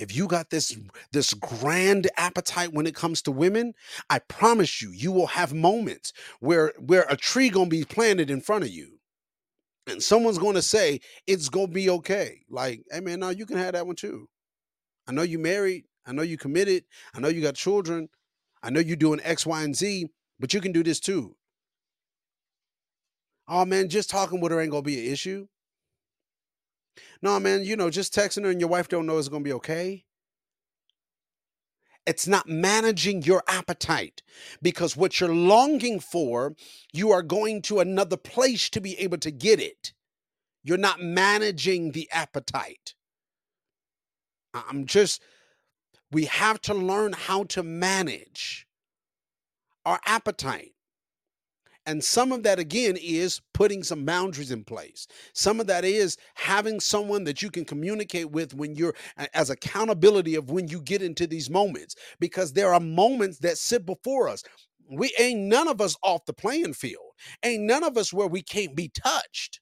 If 0.00 0.16
you 0.16 0.26
got 0.26 0.50
this 0.50 0.76
this 1.12 1.32
grand 1.32 2.10
appetite 2.16 2.72
when 2.72 2.88
it 2.88 2.96
comes 2.96 3.22
to 3.22 3.30
women, 3.30 3.74
I 4.10 4.18
promise 4.18 4.82
you, 4.82 4.90
you 4.90 5.12
will 5.12 5.28
have 5.28 5.54
moments 5.54 6.12
where 6.40 6.72
where 6.80 7.06
a 7.08 7.16
tree 7.16 7.50
to 7.70 7.70
be 7.70 7.84
planted 7.84 8.32
in 8.32 8.40
front 8.40 8.64
of 8.64 8.70
you. 8.70 8.98
And 9.86 10.02
someone's 10.02 10.38
to 10.56 10.62
say 10.62 10.98
it's 11.28 11.48
to 11.68 11.72
be 11.72 11.88
okay. 11.88 12.40
Like, 12.50 12.82
hey 12.90 12.98
man, 12.98 13.20
no, 13.20 13.28
you 13.28 13.46
can 13.46 13.58
have 13.58 13.74
that 13.74 13.86
one 13.86 13.94
too. 13.94 14.28
I 15.06 15.12
know 15.12 15.22
you 15.22 15.38
married, 15.38 15.84
I 16.04 16.10
know 16.10 16.22
you 16.22 16.36
committed, 16.36 16.82
I 17.14 17.20
know 17.20 17.28
you 17.28 17.40
got 17.42 17.54
children, 17.54 18.08
I 18.62 18.70
know 18.70 18.80
you're 18.80 18.96
doing 18.96 19.20
X, 19.22 19.46
Y, 19.46 19.62
and 19.62 19.74
Z, 19.74 20.08
but 20.38 20.52
you 20.54 20.60
can 20.60 20.72
do 20.72 20.82
this 20.82 21.00
too. 21.00 21.36
Oh 23.48 23.64
man, 23.64 23.88
just 23.88 24.10
talking 24.10 24.40
with 24.40 24.52
her 24.52 24.60
ain't 24.60 24.70
gonna 24.70 24.82
be 24.82 25.06
an 25.06 25.12
issue. 25.12 25.48
No, 27.22 27.38
man, 27.40 27.64
you 27.64 27.76
know, 27.76 27.90
just 27.90 28.14
texting 28.14 28.44
her 28.44 28.50
and 28.50 28.60
your 28.60 28.68
wife 28.70 28.88
don't 28.88 29.06
know 29.06 29.18
it's 29.18 29.28
gonna 29.28 29.44
be 29.44 29.52
okay. 29.54 30.04
It's 32.06 32.26
not 32.26 32.48
managing 32.48 33.22
your 33.22 33.42
appetite 33.46 34.22
because 34.62 34.96
what 34.96 35.20
you're 35.20 35.34
longing 35.34 36.00
for, 36.00 36.54
you 36.92 37.10
are 37.10 37.22
going 37.22 37.62
to 37.62 37.80
another 37.80 38.16
place 38.16 38.70
to 38.70 38.80
be 38.80 38.98
able 38.98 39.18
to 39.18 39.30
get 39.30 39.60
it. 39.60 39.92
You're 40.62 40.78
not 40.78 41.00
managing 41.00 41.92
the 41.92 42.08
appetite. 42.10 42.94
I'm 44.54 44.86
just 44.86 45.22
we 46.12 46.24
have 46.26 46.60
to 46.62 46.74
learn 46.74 47.12
how 47.12 47.44
to 47.44 47.62
manage 47.62 48.66
our 49.84 50.00
appetite. 50.06 50.72
And 51.86 52.04
some 52.04 52.30
of 52.30 52.42
that, 52.42 52.58
again, 52.58 52.96
is 53.00 53.40
putting 53.54 53.82
some 53.82 54.04
boundaries 54.04 54.50
in 54.50 54.64
place. 54.64 55.06
Some 55.32 55.60
of 55.60 55.66
that 55.68 55.84
is 55.84 56.18
having 56.34 56.78
someone 56.78 57.24
that 57.24 57.42
you 57.42 57.50
can 57.50 57.64
communicate 57.64 58.30
with 58.30 58.54
when 58.54 58.74
you're 58.74 58.94
as 59.34 59.50
accountability 59.50 60.34
of 60.34 60.50
when 60.50 60.68
you 60.68 60.82
get 60.82 61.02
into 61.02 61.26
these 61.26 61.48
moments, 61.48 61.96
because 62.20 62.52
there 62.52 62.72
are 62.74 62.80
moments 62.80 63.38
that 63.38 63.56
sit 63.56 63.86
before 63.86 64.28
us. 64.28 64.42
We 64.90 65.12
ain't 65.18 65.40
none 65.40 65.68
of 65.68 65.80
us 65.80 65.96
off 66.02 66.26
the 66.26 66.32
playing 66.32 66.74
field, 66.74 67.12
ain't 67.42 67.62
none 67.62 67.82
of 67.82 67.96
us 67.96 68.12
where 68.12 68.26
we 68.26 68.42
can't 68.42 68.76
be 68.76 68.88
touched 68.88 69.60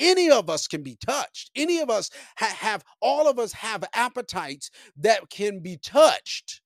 any 0.00 0.30
of 0.30 0.50
us 0.50 0.66
can 0.66 0.82
be 0.82 0.96
touched. 0.96 1.50
Any 1.54 1.80
of 1.80 1.90
us 1.90 2.10
ha- 2.38 2.56
have 2.58 2.84
all 3.00 3.28
of 3.28 3.38
us 3.38 3.52
have 3.52 3.84
appetites 3.94 4.70
that 4.96 5.30
can 5.30 5.60
be 5.60 5.76
touched. 5.76 6.62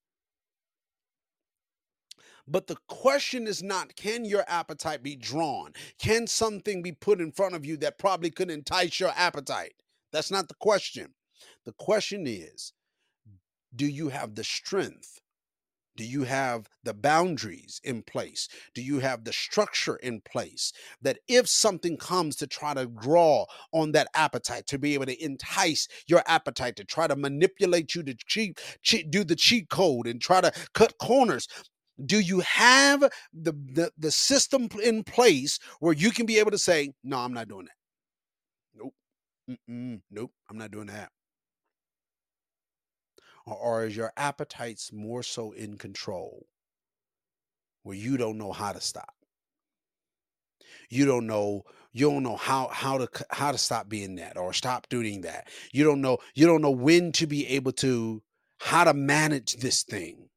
But 2.46 2.66
the 2.66 2.76
question 2.88 3.46
is 3.46 3.62
not 3.62 3.96
can 3.96 4.24
your 4.24 4.44
appetite 4.48 5.02
be 5.02 5.16
drawn? 5.16 5.72
Can 5.98 6.26
something 6.26 6.82
be 6.82 6.92
put 6.92 7.20
in 7.20 7.32
front 7.32 7.54
of 7.54 7.64
you 7.64 7.76
that 7.78 7.98
probably 7.98 8.30
could 8.30 8.50
entice 8.50 9.00
your 9.00 9.12
appetite? 9.16 9.74
That's 10.12 10.30
not 10.30 10.48
the 10.48 10.54
question. 10.54 11.14
The 11.64 11.72
question 11.72 12.26
is 12.26 12.72
do 13.74 13.86
you 13.86 14.08
have 14.08 14.34
the 14.34 14.44
strength 14.44 15.20
do 15.96 16.04
you 16.04 16.24
have 16.24 16.68
the 16.82 16.94
boundaries 16.94 17.80
in 17.84 18.02
place? 18.02 18.48
Do 18.74 18.82
you 18.82 18.98
have 18.98 19.24
the 19.24 19.32
structure 19.32 19.96
in 19.96 20.20
place 20.22 20.72
that 21.02 21.18
if 21.28 21.48
something 21.48 21.96
comes 21.96 22.36
to 22.36 22.46
try 22.46 22.74
to 22.74 22.86
draw 22.86 23.46
on 23.72 23.92
that 23.92 24.08
appetite, 24.14 24.66
to 24.68 24.78
be 24.78 24.94
able 24.94 25.06
to 25.06 25.24
entice 25.24 25.88
your 26.06 26.22
appetite, 26.26 26.76
to 26.76 26.84
try 26.84 27.06
to 27.06 27.16
manipulate 27.16 27.94
you 27.94 28.02
to 28.04 28.14
cheat, 28.26 28.60
cheat 28.82 29.10
do 29.10 29.24
the 29.24 29.36
cheat 29.36 29.68
code 29.70 30.06
and 30.06 30.20
try 30.20 30.40
to 30.40 30.52
cut 30.74 30.98
corners, 30.98 31.48
do 32.06 32.18
you 32.18 32.40
have 32.40 33.00
the, 33.32 33.52
the 33.52 33.92
the 33.96 34.10
system 34.10 34.68
in 34.82 35.04
place 35.04 35.60
where 35.78 35.92
you 35.94 36.10
can 36.10 36.26
be 36.26 36.38
able 36.38 36.50
to 36.50 36.58
say, 36.58 36.90
"No, 37.04 37.18
I'm 37.18 37.32
not 37.32 37.48
doing 37.48 37.66
that." 37.66 37.76
Nope. 38.74 38.94
Mm-mm, 39.48 40.00
nope. 40.10 40.32
I'm 40.50 40.58
not 40.58 40.72
doing 40.72 40.86
that 40.88 41.10
or 43.46 43.84
is 43.84 43.96
your 43.96 44.12
appetites 44.16 44.92
more 44.92 45.22
so 45.22 45.52
in 45.52 45.76
control? 45.76 46.46
Where 47.82 47.96
you 47.96 48.16
don't 48.16 48.38
know 48.38 48.52
how 48.52 48.72
to 48.72 48.80
stop. 48.80 49.14
You 50.88 51.04
don't 51.06 51.26
know 51.26 51.64
you 51.92 52.10
don't 52.10 52.22
know 52.22 52.36
how 52.36 52.68
how 52.68 52.98
to 52.98 53.08
how 53.30 53.52
to 53.52 53.58
stop 53.58 53.88
being 53.88 54.16
that 54.16 54.36
or 54.36 54.52
stop 54.52 54.88
doing 54.88 55.22
that. 55.22 55.48
You 55.72 55.84
don't 55.84 56.00
know 56.00 56.18
you 56.34 56.46
don't 56.46 56.62
know 56.62 56.70
when 56.70 57.12
to 57.12 57.26
be 57.26 57.46
able 57.48 57.72
to 57.72 58.22
how 58.58 58.84
to 58.84 58.94
manage 58.94 59.56
this 59.56 59.82
thing. 59.82 60.28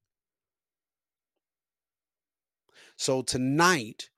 So 2.97 3.22
tonight 3.22 4.10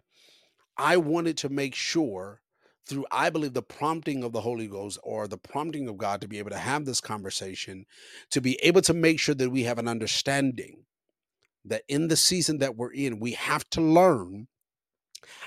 i 0.79 0.95
wanted 0.95 1.37
to 1.37 1.49
make 1.49 1.75
sure 1.75 2.41
through, 2.89 3.05
I 3.11 3.29
believe, 3.29 3.53
the 3.53 3.61
prompting 3.61 4.23
of 4.23 4.33
the 4.33 4.41
Holy 4.41 4.67
Ghost 4.67 4.97
or 5.03 5.27
the 5.27 5.37
prompting 5.37 5.87
of 5.87 5.97
God 5.97 6.21
to 6.21 6.27
be 6.27 6.39
able 6.39 6.49
to 6.49 6.57
have 6.57 6.85
this 6.85 6.99
conversation, 6.99 7.85
to 8.31 8.41
be 8.41 8.55
able 8.63 8.81
to 8.81 8.93
make 8.93 9.19
sure 9.19 9.35
that 9.35 9.51
we 9.51 9.63
have 9.63 9.77
an 9.77 9.87
understanding 9.87 10.85
that 11.63 11.83
in 11.87 12.07
the 12.07 12.15
season 12.15 12.57
that 12.57 12.75
we're 12.75 12.91
in, 12.91 13.19
we 13.19 13.33
have 13.33 13.69
to 13.69 13.81
learn 13.81 14.47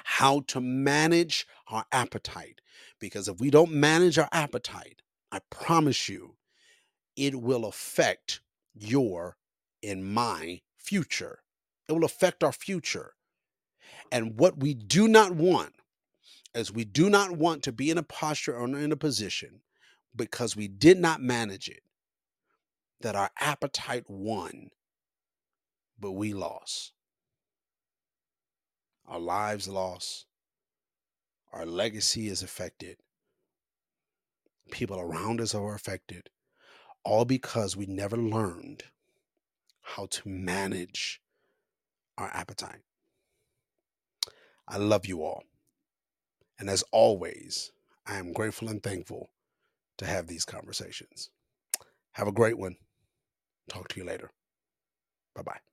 how 0.05 0.41
to 0.47 0.61
manage 0.61 1.47
our 1.69 1.85
appetite. 1.91 2.61
Because 3.01 3.27
if 3.27 3.41
we 3.41 3.51
don't 3.51 3.73
manage 3.73 4.19
our 4.19 4.29
appetite, 4.31 5.03
I 5.33 5.41
promise 5.51 6.09
you, 6.09 6.37
it 7.17 7.41
will 7.41 7.65
affect 7.65 8.41
your 8.75 9.37
and 9.83 10.05
my 10.05 10.61
future. 10.79 11.41
It 11.89 11.93
will 11.93 12.05
affect 12.05 12.45
our 12.45 12.53
future. 12.53 13.15
And 14.13 14.39
what 14.39 14.59
we 14.59 14.75
do 14.75 15.09
not 15.09 15.33
want 15.33 15.75
as 16.55 16.73
we 16.73 16.85
do 16.85 17.11
not 17.11 17.33
want 17.33 17.63
to 17.65 17.73
be 17.73 17.91
in 17.91 17.99
a 17.99 18.03
posture 18.03 18.57
or 18.57 18.67
in 18.67 18.93
a 18.93 18.97
position 18.97 19.61
because 20.15 20.57
we 20.57 20.69
did 20.69 20.99
not 20.99 21.23
manage 21.23 21.69
it 21.69 21.83
that 23.01 23.17
our 23.17 23.31
appetite 23.41 24.05
won, 24.09 24.71
but 25.99 26.13
we 26.13 26.33
lost. 26.33 26.93
Our 29.07 29.21
lives 29.21 29.69
lost. 29.69 30.27
Our 31.53 31.67
legacy 31.67 32.29
is 32.29 32.43
affected. 32.43 32.99
People 34.71 34.99
around 35.01 35.41
us 35.41 35.55
are 35.55 35.75
affected, 35.75 36.31
all 37.05 37.25
because 37.25 37.77
we 37.77 37.87
never 37.87 38.17
learned 38.17 38.85
how 39.83 40.07
to 40.07 40.29
manage 40.29 41.21
our 42.17 42.31
appetite. 42.33 42.83
I 44.69 44.79
love 44.79 45.07
you 45.07 45.23
all. 45.23 45.45
And 46.63 46.71
as 46.71 46.85
always, 46.93 47.73
I 48.07 48.19
am 48.19 48.33
grateful 48.33 48.69
and 48.69 48.81
thankful 48.81 49.33
to 49.99 50.07
have 50.07 50.29
these 50.29 50.45
conversations. 50.45 51.29
Have 52.13 52.29
a 52.29 52.33
great 52.33 52.57
one. 52.57 52.77
Talk 53.69 53.89
to 53.89 53.99
you 53.99 54.07
later. 54.07 54.31
Bye 55.35 55.43
bye. 55.43 55.72